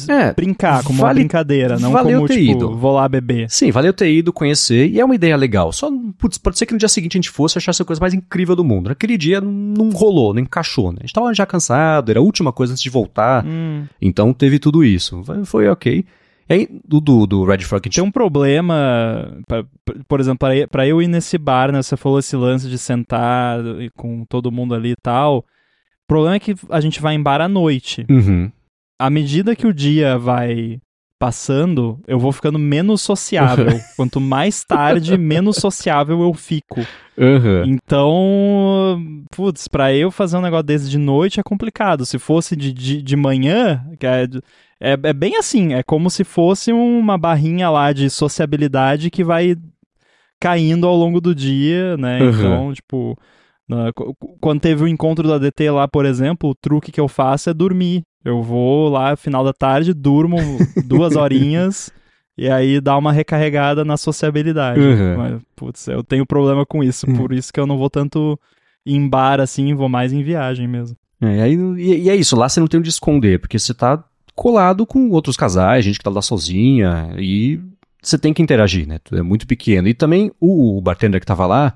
É, 0.09 0.33
brincar 0.33 0.85
como 0.85 1.01
uma 1.01 1.09
vale- 1.09 1.21
brincadeira, 1.21 1.79
não 1.79 1.90
valeu 1.90 2.18
como 2.18 2.29
ter 2.29 2.38
tipo, 2.38 2.53
ido. 2.53 2.77
vou 2.77 2.92
lá 2.95 3.09
beber. 3.09 3.51
Sim, 3.51 3.71
valeu 3.73 3.92
ter 3.92 4.11
ido, 4.12 4.33
conhecer, 4.33 4.88
e 4.88 5.01
é 5.01 5.05
uma 5.05 5.14
ideia 5.14 5.37
legal. 5.37 5.73
Só, 5.73 5.90
putz, 6.18 6.38
pode 6.38 6.57
ser 6.59 6.66
que 6.66 6.73
no 6.73 6.79
dia 6.79 6.88
seguinte 6.88 7.14
a 7.16 7.18
gente 7.18 7.31
fosse 7.31 7.57
e 7.57 7.59
achasse 7.59 7.83
a 7.83 7.85
coisa 7.85 8.01
mais 8.01 8.14
incrível 8.14 8.55
do 8.55 8.62
mundo. 8.64 8.88
Naquele 8.88 9.18
dia 9.18 9.40
não 9.40 9.90
rolou, 9.90 10.33
não 10.33 10.40
encaixou, 10.40 10.92
né? 10.92 10.99
A 11.01 11.03
gente 11.07 11.12
tava 11.12 11.35
já 11.35 11.45
cansado, 11.45 12.11
era 12.11 12.21
a 12.21 12.23
última 12.23 12.53
coisa 12.53 12.73
antes 12.73 12.83
de 12.83 12.90
voltar, 12.90 13.45
Hum, 13.45 13.85
então 14.01 14.33
teve 14.33 14.59
tudo 14.59 14.85
isso. 14.85 15.23
Foi, 15.45 15.68
ok. 15.68 16.05
E 16.49 16.53
aí, 16.55 16.68
do, 16.87 17.01
do, 17.01 17.27
do 17.27 17.45
Red 17.45 17.59
Frog, 17.61 17.83
gente 17.87 17.95
tem 17.97 18.05
um 18.05 18.11
problema, 18.11 19.38
pra- 19.47 19.64
por 20.07 20.21
exemplo, 20.21 20.49
pra 20.71 20.87
eu- 20.87 21.01
ir 21.03 21.09
nesse 21.09 21.38
bar, 21.38 21.73
né, 21.73 21.83
você 21.83 21.97
falou 21.97 22.18
esse 22.18 22.37
lance 22.37 22.68
de 22.68 22.79
sentar 22.79 23.59
e 23.81 23.90
com 23.90 24.25
todo 24.29 24.53
mundo 24.53 24.75
ali 24.75 24.90
e 24.92 24.97
tal. 25.03 25.38
O 25.38 25.45
problema 26.07 26.37
é 26.37 26.40
que 26.40 26.55
a 26.68 26.81
gente 26.81 27.01
vai 27.01 27.14
em 27.14 27.23
bar 27.23 27.40
à 27.40 27.49
noite. 27.49 28.05
Uhum. 28.11 28.51
À 29.07 29.11
medida 29.11 29.57
que 29.57 29.67
o 29.67 29.75
dia 29.75 30.17
vai 30.17 30.81
passando, 31.19 32.01
eu 32.07 32.19
vou 32.19 32.33
ficando 32.33 32.59
menos 32.59 33.03
sociável. 33.03 33.67
Quanto 33.97 34.21
mais 34.21 34.65
tarde, 34.65 35.17
menos 35.19 35.57
sociável 35.57 36.21
eu 36.21 36.33
fico. 36.35 36.81
Uhum. 37.17 37.65
Então, 37.65 39.25
putz, 39.31 39.69
pra 39.69 39.95
eu 39.95 40.11
fazer 40.11 40.37
um 40.37 40.41
negócio 40.41 40.65
desse 40.65 40.88
de 40.88 40.99
noite 40.99 41.41
é 41.41 41.43
complicado. 41.43 42.07
Se 42.07 42.19
fosse 42.19 42.57
de, 42.57 42.73
de, 42.73 43.03
de 43.03 43.17
manhã, 43.17 43.85
é, 44.01 44.25
É, 44.81 44.99
é 45.01 45.12
bem 45.12 45.37
assim, 45.37 45.75
é 45.75 45.83
como 45.83 46.11
se 46.11 46.25
fosse 46.25 46.73
uma 46.73 47.17
barrinha 47.17 47.71
lá 47.71 47.93
de 47.93 48.11
sociabilidade 48.11 49.11
que 49.11 49.23
vai 49.23 49.57
caindo 50.41 50.88
ao 50.88 50.97
longo 50.97 51.21
do 51.21 51.33
dia, 51.33 51.97
né? 51.97 52.21
Uhum. 52.21 52.31
Então, 52.31 52.75
tipo, 52.75 53.17
quando 54.40 54.61
teve 54.61 54.85
o 54.85 54.88
encontro 54.88 55.27
da 55.27 55.38
DT 55.38 55.70
lá, 55.70 55.88
por 55.88 56.05
exemplo, 56.05 56.51
o 56.51 56.55
truque 56.55 56.92
que 56.92 57.01
eu 57.01 57.09
faço 57.09 57.51
é 57.51 57.55
dormir. 57.55 58.03
Eu 58.25 58.42
vou 58.42 58.88
lá, 58.88 59.16
final 59.16 59.44
da 59.44 59.53
tarde, 59.53 59.92
durmo 59.92 60.37
duas 60.87 61.16
horinhas 61.16 61.90
e 62.38 62.48
aí 62.48 62.81
dá 62.81 62.96
uma 62.96 63.12
recarregada 63.12 63.85
na 63.85 63.96
sociabilidade. 63.96 64.81
Uhum. 64.81 65.16
Mas, 65.16 65.42
putz, 65.57 65.88
eu 65.88 66.03
tenho 66.05 66.25
problema 66.27 66.64
com 66.64 66.83
isso, 66.85 67.07
Uhum. 67.09 67.16
por 67.16 67.33
isso 67.33 67.53
que 67.53 67.59
eu 67.61 67.66
não 67.66 67.77
vou 67.77 67.90
tanto 67.90 68.38
em 68.87 69.09
bar 69.09 69.40
assim, 69.40 69.75
vou 69.75 69.88
mais 69.88 70.12
em 70.12 70.22
viagem 70.22 70.66
mesmo. 70.68 70.96
É, 71.20 71.42
aí, 71.42 71.55
e, 71.55 72.05
e 72.05 72.11
é 72.11 72.16
isso, 72.16 72.37
lá 72.37 72.48
você 72.48 72.59
não 72.61 72.66
tem 72.66 72.81
onde 72.81 72.88
esconder, 72.88 73.38
porque 73.38 73.59
você 73.59 73.72
tá 73.75 74.03
colado 74.35 74.87
com 74.87 75.11
outros 75.11 75.37
casais, 75.37 75.85
gente 75.85 75.98
que 75.98 76.05
tá 76.05 76.11
lá 76.11 76.22
sozinha, 76.22 77.14
e 77.18 77.61
você 78.03 78.18
tem 78.18 78.33
que 78.33 78.42
interagir, 78.42 78.88
né? 78.88 78.98
É 79.12 79.22
muito 79.22 79.46
pequeno. 79.46 79.87
E 79.87 79.94
também 79.94 80.33
o, 80.40 80.79
o 80.79 80.81
bartender 80.81 81.20
que 81.20 81.27
tava 81.27 81.46
lá 81.46 81.75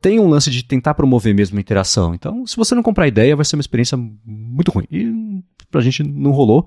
tem 0.00 0.18
um 0.20 0.28
lance 0.28 0.50
de 0.50 0.62
tentar 0.64 0.94
promover 0.94 1.34
mesmo 1.34 1.58
a 1.58 1.60
interação. 1.60 2.14
Então, 2.14 2.46
se 2.46 2.56
você 2.56 2.74
não 2.74 2.82
comprar 2.82 3.04
a 3.04 3.08
ideia, 3.08 3.34
vai 3.36 3.44
ser 3.44 3.56
uma 3.56 3.60
experiência 3.60 3.98
muito 4.24 4.70
ruim. 4.70 4.86
E 4.90 5.42
pra 5.70 5.80
gente 5.80 6.02
não 6.02 6.30
rolou. 6.30 6.66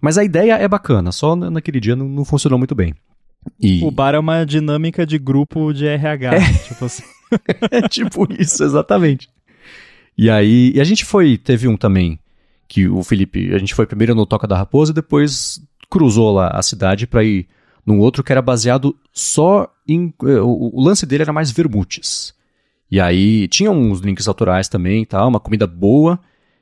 Mas 0.00 0.16
a 0.16 0.24
ideia 0.24 0.54
é 0.54 0.68
bacana, 0.68 1.10
só 1.10 1.34
na- 1.34 1.50
naquele 1.50 1.80
dia 1.80 1.96
não, 1.96 2.08
não 2.08 2.24
funcionou 2.24 2.58
muito 2.58 2.74
bem. 2.74 2.94
E 3.60 3.82
O 3.84 3.90
bar 3.90 4.14
é 4.14 4.18
uma 4.18 4.44
dinâmica 4.44 5.04
de 5.06 5.18
grupo 5.18 5.72
de 5.72 5.86
RH, 5.86 6.30
tipo 6.68 6.84
assim. 6.84 7.02
é 7.70 7.88
tipo 7.88 8.26
isso, 8.40 8.62
exatamente. 8.62 9.28
E 10.16 10.28
aí, 10.30 10.72
e 10.74 10.80
a 10.80 10.84
gente 10.84 11.04
foi, 11.04 11.36
teve 11.38 11.66
um 11.68 11.76
também, 11.76 12.18
que 12.66 12.88
o 12.88 13.02
Felipe, 13.02 13.54
a 13.54 13.58
gente 13.58 13.74
foi 13.74 13.86
primeiro 13.86 14.14
no 14.14 14.26
Toca 14.26 14.46
da 14.46 14.56
Raposa 14.56 14.90
e 14.92 14.94
depois 14.94 15.60
cruzou 15.90 16.32
lá 16.34 16.48
a 16.48 16.62
cidade 16.62 17.06
pra 17.06 17.24
ir 17.24 17.46
num 17.86 17.98
outro 17.98 18.22
que 18.22 18.30
era 18.32 18.42
baseado 18.42 18.94
só 19.12 19.72
em. 19.86 20.12
eh, 20.24 20.40
O, 20.40 20.70
o 20.76 20.80
lance 20.84 21.06
dele 21.06 21.22
era 21.22 21.32
mais 21.32 21.50
vermutes. 21.50 22.34
E 22.90 23.00
aí 23.00 23.46
tinha 23.48 23.70
uns 23.70 24.00
drinks 24.00 24.26
autorais 24.28 24.68
também 24.68 25.02
e 25.02 25.06
tal, 25.06 25.28
uma 25.28 25.40
comida 25.40 25.66
boa. 25.66 26.18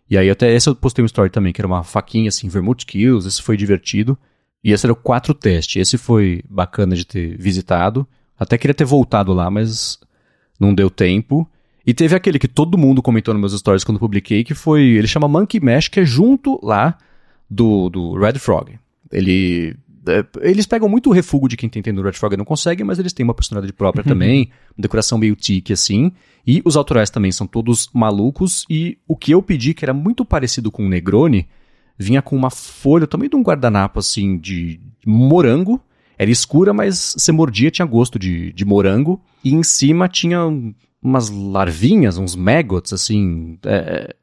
E 0.08 0.16
aí 0.16 0.30
até 0.30 0.52
esse 0.52 0.68
eu 0.68 0.74
postei 0.74 1.02
um 1.02 1.06
story 1.06 1.30
também, 1.30 1.52
que 1.52 1.60
era 1.60 1.68
uma 1.68 1.82
faquinha 1.82 2.28
assim, 2.28 2.48
vermute 2.48 2.86
kills, 2.86 3.26
esse 3.26 3.42
foi 3.42 3.56
divertido. 3.56 4.18
E 4.62 4.72
esse 4.72 4.84
era 4.84 4.92
o 4.92 4.96
4 4.96 5.32
teste. 5.34 5.78
Esse 5.78 5.96
foi 5.96 6.42
bacana 6.48 6.96
de 6.96 7.06
ter 7.06 7.36
visitado. 7.38 8.06
Até 8.38 8.58
queria 8.58 8.74
ter 8.74 8.84
voltado 8.84 9.32
lá, 9.32 9.48
mas 9.50 9.98
não 10.58 10.74
deu 10.74 10.90
tempo. 10.90 11.48
E 11.86 11.94
teve 11.94 12.16
aquele 12.16 12.38
que 12.38 12.48
todo 12.48 12.76
mundo 12.76 13.00
comentou 13.00 13.32
nos 13.32 13.40
meus 13.40 13.60
stories 13.60 13.84
quando 13.84 14.00
publiquei, 14.00 14.42
que 14.42 14.54
foi. 14.54 14.82
Ele 14.82 15.06
chama 15.06 15.28
Monkey 15.28 15.60
Mesh, 15.60 15.86
que 15.86 16.00
é 16.00 16.04
junto 16.04 16.58
lá 16.62 16.98
do, 17.48 17.88
do 17.88 18.18
Red 18.18 18.40
Frog. 18.40 18.76
Ele. 19.12 19.76
É, 20.06 20.24
eles 20.40 20.66
pegam 20.66 20.88
muito 20.88 21.10
o 21.10 21.12
refúgio 21.12 21.48
de 21.48 21.56
quem 21.56 21.68
tem 21.68 21.82
Red 21.82 22.12
Frog 22.12 22.34
e 22.34 22.36
não 22.36 22.44
consegue, 22.44 22.82
mas 22.84 22.98
eles 22.98 23.12
têm 23.12 23.24
uma 23.24 23.34
personalidade 23.34 23.72
própria 23.72 24.02
também, 24.04 24.50
uma 24.76 24.82
decoração 24.82 25.18
meio 25.18 25.34
tique 25.36 25.72
assim. 25.72 26.12
E 26.46 26.62
os 26.64 26.76
autorais 26.76 27.10
também 27.10 27.32
são 27.32 27.46
todos 27.46 27.88
malucos. 27.92 28.64
E 28.70 28.98
o 29.08 29.16
que 29.16 29.32
eu 29.32 29.42
pedi, 29.42 29.74
que 29.74 29.84
era 29.84 29.92
muito 29.94 30.24
parecido 30.24 30.70
com 30.70 30.84
o 30.86 30.88
Negroni, 30.88 31.48
vinha 31.98 32.22
com 32.22 32.36
uma 32.36 32.50
folha, 32.50 33.06
também 33.06 33.28
de 33.28 33.36
um 33.36 33.42
guardanapo 33.42 33.98
assim, 33.98 34.38
de 34.38 34.78
morango. 35.04 35.80
Era 36.18 36.30
escura, 36.30 36.72
mas 36.72 37.14
você 37.18 37.30
mordia, 37.32 37.70
tinha 37.70 37.84
gosto 37.86 38.18
de, 38.18 38.52
de 38.52 38.64
morango. 38.64 39.20
E 39.44 39.52
em 39.54 39.62
cima 39.62 40.08
tinha 40.08 40.46
um- 40.46 40.74
umas 41.02 41.28
larvinhas, 41.30 42.16
uns 42.18 42.34
maggots, 42.34 42.92
assim. 42.92 43.58
é, 43.64 44.14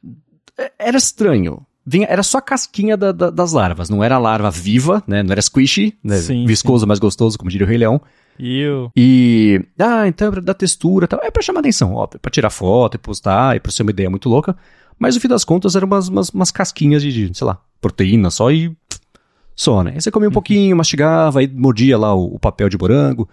é, 0.57 0.71
era 0.79 0.97
estranho. 0.97 1.65
Vinha, 1.85 2.07
era 2.09 2.23
só 2.23 2.37
a 2.37 2.41
casquinha 2.41 2.95
da- 2.95 3.11
da- 3.11 3.29
das 3.29 3.51
larvas, 3.51 3.89
não 3.89 4.03
era 4.03 4.17
larva 4.17 4.49
viva, 4.49 5.03
né? 5.05 5.21
Não 5.21 5.31
era 5.33 5.41
squishy, 5.41 5.97
né? 6.03 6.17
Sim, 6.17 6.45
viscoso, 6.45 6.87
mais 6.87 6.99
gostoso, 6.99 7.37
como 7.37 7.49
diria 7.51 7.65
o 7.65 7.69
Rei 7.69 7.77
Leão. 7.77 8.01
E. 8.39 8.89
E. 8.95 9.61
Ah, 9.77 10.07
então 10.07 10.27
é 10.29 10.31
pra 10.31 10.41
dar 10.41 10.53
textura 10.53 11.05
e 11.05 11.07
tal. 11.07 11.19
É 11.21 11.29
pra 11.29 11.43
chamar 11.43 11.59
atenção, 11.59 11.93
óbvio. 11.93 12.19
Pra 12.19 12.31
tirar 12.31 12.49
foto 12.49 12.95
e 12.95 12.97
postar, 12.97 13.55
e 13.55 13.59
pra 13.59 13.71
ser 13.71 13.83
uma 13.83 13.91
ideia 13.91 14.09
muito 14.09 14.29
louca. 14.29 14.55
Mas 14.97 15.15
no 15.15 15.21
fim 15.21 15.27
das 15.27 15.43
contas 15.43 15.75
eram 15.75 15.85
umas, 15.87 16.07
umas, 16.07 16.29
umas 16.29 16.51
casquinhas 16.51 17.01
de, 17.01 17.11
de, 17.29 17.37
sei 17.37 17.45
lá, 17.45 17.59
proteína 17.81 18.31
só 18.31 18.49
e. 18.49 18.69
pff, 18.69 18.99
Só, 19.55 19.83
né? 19.83 19.91
Aí 19.95 20.01
você 20.01 20.09
comia 20.09 20.29
um 20.29 20.31
pouquinho, 20.31 20.75
mastigava, 20.77 21.39
aí 21.41 21.47
mordia 21.47 21.97
lá 21.97 22.15
o, 22.15 22.35
o 22.35 22.39
papel 22.39 22.69
de 22.69 22.77
morango, 22.77 23.27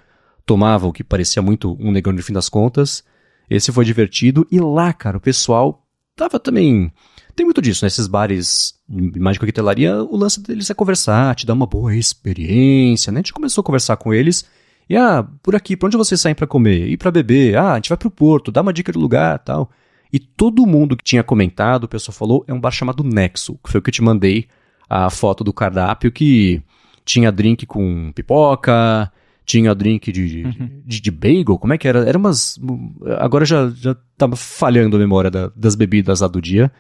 tomava 0.45 0.87
o 0.87 0.93
que 0.93 1.05
parecia 1.05 1.41
muito 1.41 1.77
um 1.81 1.91
negão 1.93 2.13
no 2.13 2.23
fim 2.23 2.33
das 2.33 2.49
contas. 2.49 3.05
Esse 3.49 3.71
foi 3.73 3.85
divertido. 3.85 4.47
E 4.51 4.59
lá, 4.61 4.93
cara, 4.93 5.17
o 5.17 5.21
pessoal 5.21 5.83
tava 6.17 6.39
também. 6.41 6.93
Tem 7.41 7.45
muito 7.47 7.63
disso, 7.63 7.83
né? 7.83 7.87
Esses 7.87 8.07
bares 8.07 8.75
de 8.87 9.19
mágica 9.19 9.47
coquetelaria, 9.47 9.97
o 10.05 10.15
lance 10.15 10.43
deles 10.43 10.69
é 10.69 10.75
conversar, 10.75 11.35
te 11.35 11.47
dar 11.47 11.55
uma 11.55 11.65
boa 11.67 11.97
experiência, 11.97 13.11
né? 13.11 13.21
A 13.21 13.23
gente 13.23 13.33
começou 13.33 13.63
a 13.63 13.65
conversar 13.65 13.97
com 13.97 14.13
eles. 14.13 14.45
E, 14.91 14.95
ah, 14.95 15.27
por 15.43 15.57
aqui, 15.57 15.75
pra 15.75 15.87
onde 15.87 15.97
vocês 15.97 16.21
saem 16.21 16.35
pra 16.35 16.47
comer? 16.47 16.89
E 16.89 16.99
pra 16.99 17.11
beber? 17.11 17.57
Ah, 17.57 17.73
a 17.73 17.75
gente 17.77 17.89
vai 17.89 17.97
pro 17.97 18.11
Porto, 18.11 18.53
dá 18.53 18.61
uma 18.61 18.75
dica 18.75 18.93
de 18.93 18.99
lugar 18.99 19.39
tal. 19.39 19.71
E 20.13 20.19
todo 20.19 20.67
mundo 20.67 20.99
que 20.99 21.03
tinha 21.03 21.23
comentado, 21.23 21.85
o 21.85 21.89
pessoal 21.89 22.15
falou, 22.15 22.45
é 22.47 22.53
um 22.53 22.61
bar 22.61 22.73
chamado 22.73 23.03
Nexo, 23.03 23.59
que 23.65 23.71
foi 23.71 23.79
o 23.79 23.83
que 23.83 23.89
eu 23.89 23.95
te 23.95 24.03
mandei 24.03 24.47
a 24.87 25.09
foto 25.09 25.43
do 25.43 25.51
cardápio, 25.53 26.13
que 26.13 26.61
tinha 27.07 27.33
drink 27.33 27.65
com 27.65 28.13
pipoca, 28.13 29.11
tinha 29.47 29.75
drink 29.75 30.13
de, 30.13 30.43
de, 30.85 31.01
de 31.01 31.11
bagel, 31.11 31.57
como 31.59 31.73
é 31.73 31.79
que 31.79 31.89
era? 31.89 32.01
Era 32.07 32.19
umas... 32.19 32.61
Agora 33.19 33.47
já, 33.47 33.71
já 33.71 33.97
tava 34.19 34.37
falhando 34.37 34.97
a 34.97 35.01
memória 35.01 35.31
da- 35.31 35.51
das 35.57 35.75
bebidas 35.75 36.21
lá 36.21 36.29
do 36.29 36.41
dia. 36.43 36.71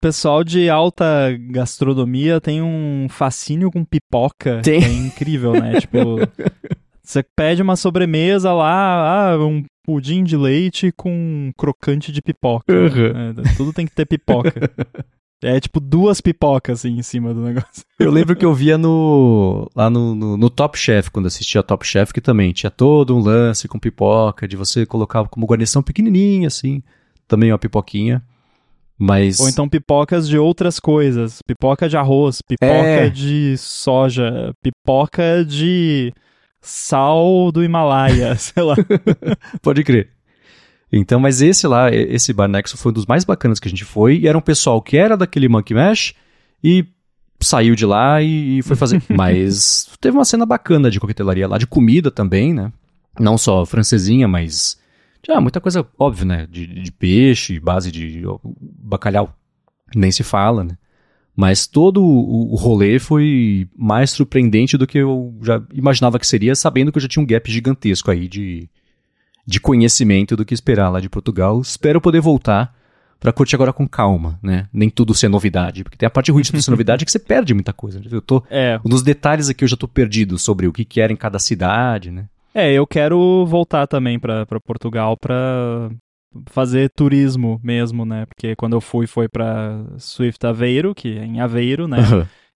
Pessoal 0.00 0.44
de 0.44 0.68
alta 0.68 1.04
gastronomia 1.50 2.40
tem 2.40 2.62
um 2.62 3.06
fascínio 3.08 3.70
com 3.70 3.84
pipoca 3.84 4.60
Tem. 4.62 4.80
que 4.80 4.86
é 4.86 4.92
incrível, 4.92 5.52
né? 5.52 5.78
tipo, 5.80 5.98
você 7.02 7.22
pede 7.22 7.62
uma 7.62 7.76
sobremesa 7.76 8.52
lá, 8.52 9.32
ah, 9.32 9.38
um 9.38 9.64
pudim 9.84 10.24
de 10.24 10.36
leite 10.36 10.92
com 10.92 11.52
crocante 11.56 12.10
de 12.10 12.20
pipoca. 12.20 12.72
Uhum. 12.72 13.42
É, 13.50 13.56
tudo 13.56 13.72
tem 13.72 13.86
que 13.86 13.94
ter 13.94 14.06
pipoca. 14.06 14.52
É 15.44 15.60
tipo 15.60 15.78
duas 15.80 16.20
pipocas 16.20 16.80
assim 16.80 16.96
em 16.96 17.02
cima 17.02 17.34
do 17.34 17.42
negócio. 17.42 17.84
Eu 18.00 18.10
lembro 18.10 18.34
que 18.34 18.44
eu 18.44 18.54
via 18.54 18.78
no 18.78 19.70
lá 19.76 19.90
no, 19.90 20.14
no, 20.14 20.36
no 20.36 20.48
Top 20.48 20.78
Chef, 20.78 21.10
quando 21.10 21.26
assistia 21.26 21.62
Top 21.62 21.86
Chef, 21.86 22.12
que 22.12 22.22
também 22.22 22.52
tinha 22.52 22.70
todo 22.70 23.14
um 23.14 23.20
lance 23.20 23.68
com 23.68 23.78
pipoca, 23.78 24.48
de 24.48 24.56
você 24.56 24.86
colocar 24.86 25.28
como 25.28 25.46
guarnição 25.46 25.82
pequenininha, 25.82 26.48
assim, 26.48 26.82
também 27.28 27.52
uma 27.52 27.58
pipoquinha. 27.58 28.22
Mas. 28.98 29.40
Ou 29.40 29.48
então 29.48 29.68
pipocas 29.68 30.28
de 30.28 30.38
outras 30.38 30.80
coisas. 30.80 31.40
Pipoca 31.46 31.88
de 31.88 31.96
arroz, 31.96 32.40
pipoca 32.40 32.72
É. 32.72 33.08
de 33.10 33.56
soja, 33.58 34.52
pipoca 34.62 35.44
de 35.44 36.12
sal 36.60 37.52
do 37.52 37.62
Himalaia, 37.62 38.34
sei 38.40 38.62
lá. 38.62 38.74
Pode 39.62 39.84
crer. 39.84 40.10
Então, 40.92 41.18
mas 41.20 41.42
esse 41.42 41.66
lá, 41.66 41.90
esse 41.92 42.32
Bar 42.32 42.48
Nexo 42.48 42.76
foi 42.76 42.90
um 42.90 42.94
dos 42.94 43.06
mais 43.06 43.24
bacanas 43.24 43.58
que 43.58 43.68
a 43.68 43.70
gente 43.70 43.84
foi, 43.84 44.18
e 44.18 44.28
era 44.28 44.38
um 44.38 44.40
pessoal 44.40 44.80
que 44.80 44.96
era 44.96 45.16
daquele 45.16 45.48
Monkey 45.48 45.74
Mesh 45.74 46.14
e 46.62 46.86
saiu 47.40 47.74
de 47.74 47.84
lá 47.84 48.22
e 48.22 48.62
foi 48.62 48.76
fazer. 48.76 49.02
mas 49.10 49.88
teve 50.00 50.16
uma 50.16 50.24
cena 50.24 50.46
bacana 50.46 50.90
de 50.90 51.00
coquetelaria 51.00 51.46
lá, 51.48 51.58
de 51.58 51.66
comida 51.66 52.10
também, 52.10 52.54
né? 52.54 52.72
Não 53.18 53.36
só 53.36 53.66
francesinha, 53.66 54.26
mas. 54.28 54.78
Ah, 55.28 55.40
muita 55.40 55.60
coisa 55.60 55.86
óbvia, 55.98 56.24
né? 56.24 56.46
De, 56.50 56.66
de 56.66 56.92
peixe, 56.92 57.58
base 57.60 57.90
de 57.90 58.22
bacalhau. 58.60 59.34
Nem 59.94 60.10
se 60.10 60.22
fala, 60.22 60.64
né? 60.64 60.76
Mas 61.34 61.66
todo 61.66 62.02
o, 62.02 62.52
o 62.52 62.56
rolê 62.56 62.98
foi 62.98 63.68
mais 63.76 64.10
surpreendente 64.10 64.76
do 64.78 64.86
que 64.86 64.98
eu 64.98 65.34
já 65.42 65.62
imaginava 65.72 66.18
que 66.18 66.26
seria, 66.26 66.54
sabendo 66.54 66.90
que 66.90 66.96
eu 66.98 67.02
já 67.02 67.08
tinha 67.08 67.22
um 67.22 67.26
gap 67.26 67.50
gigantesco 67.50 68.10
aí 68.10 68.26
de, 68.26 68.70
de 69.46 69.60
conhecimento 69.60 70.34
do 70.34 70.44
que 70.44 70.54
esperar 70.54 70.88
lá 70.88 70.98
de 70.98 71.10
Portugal. 71.10 71.60
Espero 71.60 72.00
poder 72.00 72.20
voltar 72.20 72.74
pra 73.20 73.32
curtir 73.32 73.54
agora 73.54 73.72
com 73.72 73.86
calma, 73.86 74.38
né? 74.42 74.66
Nem 74.72 74.88
tudo 74.88 75.14
ser 75.14 75.28
novidade, 75.28 75.82
porque 75.84 75.98
tem 75.98 76.06
a 76.06 76.10
parte 76.10 76.30
ruim 76.30 76.42
de 76.42 76.50
tudo 76.52 76.62
ser 76.62 76.70
novidade 76.70 77.04
que 77.04 77.10
você 77.10 77.18
perde 77.18 77.52
muita 77.52 77.72
coisa. 77.72 77.98
né? 77.98 78.06
Eu 78.10 78.22
tô 78.22 78.42
É, 78.48 78.80
nos 78.84 79.02
detalhes 79.02 79.48
aqui 79.50 79.64
eu 79.64 79.68
já 79.68 79.76
tô 79.76 79.86
perdido 79.88 80.38
sobre 80.38 80.66
o 80.66 80.72
que 80.72 80.84
que 80.84 81.00
era 81.00 81.12
em 81.12 81.16
cada 81.16 81.38
cidade, 81.38 82.10
né? 82.10 82.26
É, 82.56 82.72
eu 82.72 82.86
quero 82.86 83.44
voltar 83.46 83.86
também 83.86 84.18
pra 84.18 84.46
pra 84.46 84.58
Portugal 84.60 85.16
pra 85.16 85.90
fazer 86.46 86.90
turismo 86.90 87.60
mesmo, 87.62 88.04
né? 88.04 88.26
Porque 88.26 88.56
quando 88.56 88.74
eu 88.74 88.80
fui 88.80 89.06
foi 89.06 89.28
pra 89.28 89.84
Swift 89.98 90.44
Aveiro, 90.46 90.94
que 90.94 91.18
é 91.18 91.24
em 91.24 91.40
Aveiro, 91.40 91.86
né? 91.86 91.98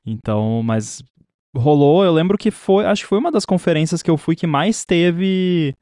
Então, 0.07 0.63
mas 0.65 1.03
rolou, 1.55 2.03
eu 2.03 2.13
lembro 2.13 2.39
que 2.39 2.51
foi, 2.51 2.87
acho 2.87 3.03
que 3.03 3.09
foi 3.09 3.19
uma 3.19 3.31
das 3.31 3.45
conferências 3.45 4.03
que 4.03 4.11
eu 4.11 4.17
fui 4.17 4.35
que 4.35 4.47
mais 4.47 4.85
teve 4.85 5.75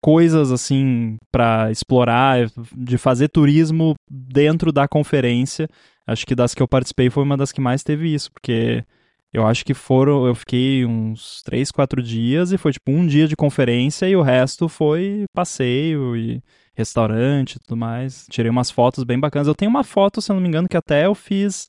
coisas 0.00 0.52
assim 0.52 1.16
pra 1.32 1.70
explorar, 1.70 2.46
de 2.74 2.96
fazer 2.96 3.28
turismo 3.28 3.94
dentro 4.08 4.72
da 4.72 4.86
conferência. 4.86 5.68
Acho 6.06 6.26
que 6.26 6.34
das 6.34 6.54
que 6.54 6.62
eu 6.62 6.68
participei 6.68 7.10
foi 7.10 7.22
uma 7.22 7.36
das 7.36 7.52
que 7.52 7.60
mais 7.60 7.82
teve 7.82 8.12
isso, 8.14 8.30
porque 8.32 8.84
eu 9.32 9.46
acho 9.46 9.64
que 9.64 9.74
foram, 9.74 10.26
eu 10.26 10.34
fiquei 10.34 10.84
uns 10.84 11.42
três, 11.44 11.70
quatro 11.70 12.02
dias 12.02 12.52
e 12.52 12.58
foi 12.58 12.72
tipo 12.72 12.90
um 12.90 13.06
dia 13.06 13.28
de 13.28 13.36
conferência 13.36 14.08
e 14.08 14.16
o 14.16 14.22
resto 14.22 14.68
foi 14.68 15.24
passeio 15.34 16.16
e 16.16 16.42
restaurante 16.74 17.54
e 17.56 17.58
tudo 17.60 17.76
mais. 17.76 18.26
Tirei 18.30 18.50
umas 18.50 18.70
fotos 18.70 19.04
bem 19.04 19.18
bacanas. 19.20 19.46
Eu 19.48 19.54
tenho 19.54 19.70
uma 19.70 19.84
foto, 19.84 20.20
se 20.20 20.30
eu 20.30 20.34
não 20.34 20.42
me 20.42 20.48
engano, 20.48 20.68
que 20.68 20.76
até 20.76 21.06
eu 21.06 21.14
fiz 21.14 21.68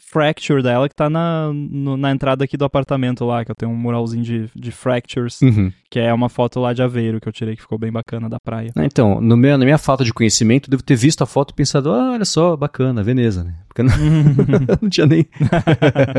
fracture 0.00 0.62
dela 0.62 0.88
que 0.88 0.94
tá 0.94 1.10
na, 1.10 1.50
no- 1.52 1.96
na 1.96 2.10
entrada 2.10 2.44
aqui 2.44 2.56
do 2.56 2.64
apartamento 2.64 3.24
lá, 3.24 3.44
que 3.44 3.50
eu 3.50 3.54
tenho 3.54 3.72
um 3.72 3.76
muralzinho 3.76 4.22
de, 4.22 4.50
de 4.54 4.70
fractures, 4.70 5.40
Uhum. 5.42 5.72
que 5.90 5.98
é 5.98 6.12
uma 6.14 6.28
foto 6.28 6.60
lá 6.60 6.72
de 6.72 6.82
Aveiro 6.82 7.20
que 7.20 7.28
eu 7.28 7.32
tirei 7.32 7.56
que 7.56 7.62
ficou 7.62 7.78
bem 7.78 7.90
bacana 7.92 8.28
da 8.28 8.38
praia. 8.40 8.70
Então, 8.78 9.20
no 9.20 9.36
meu, 9.36 9.58
na 9.58 9.64
minha 9.64 9.76
falta 9.76 10.04
de 10.04 10.12
conhecimento, 10.14 10.70
devo 10.70 10.82
ter 10.82 10.94
visto 10.96 11.22
a 11.22 11.26
foto 11.26 11.50
e 11.50 11.54
pensado, 11.54 11.92
ah, 11.92 12.12
olha 12.12 12.24
só, 12.24 12.56
bacana, 12.56 13.02
Veneza, 13.02 13.42
né? 13.44 13.54
Porque 13.78 14.72
eu 14.72 14.78
não, 14.82 14.88
tinha 14.90 15.06
nem 15.06 15.26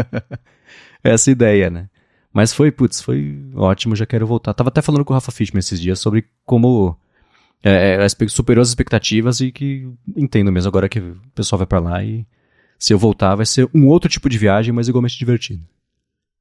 essa 1.03 1.29
ideia, 1.29 1.69
né? 1.69 1.89
Mas 2.31 2.53
foi, 2.53 2.71
putz, 2.71 3.01
foi 3.01 3.39
ótimo, 3.55 3.95
já 3.95 4.05
quero 4.05 4.27
voltar. 4.27 4.53
Tava 4.53 4.69
até 4.69 4.81
falando 4.81 5.03
com 5.03 5.13
o 5.13 5.15
Rafa 5.15 5.31
Fishman 5.31 5.59
esses 5.59 5.79
dias 5.79 5.99
sobre 5.99 6.25
como 6.45 6.95
é, 7.63 8.05
é, 8.05 8.27
superou 8.27 8.61
as 8.61 8.69
expectativas 8.69 9.39
e 9.41 9.51
que 9.51 9.87
entendo 10.15 10.51
mesmo 10.51 10.69
agora 10.69 10.87
que 10.87 10.99
o 10.99 11.17
pessoal 11.33 11.57
vai 11.57 11.67
pra 11.67 11.79
lá 11.79 12.03
e 12.03 12.25
se 12.77 12.93
eu 12.93 12.97
voltar 12.97 13.35
vai 13.35 13.45
ser 13.45 13.69
um 13.73 13.87
outro 13.87 14.09
tipo 14.09 14.29
de 14.29 14.37
viagem, 14.37 14.73
mas 14.73 14.87
igualmente 14.87 15.17
divertido. 15.17 15.63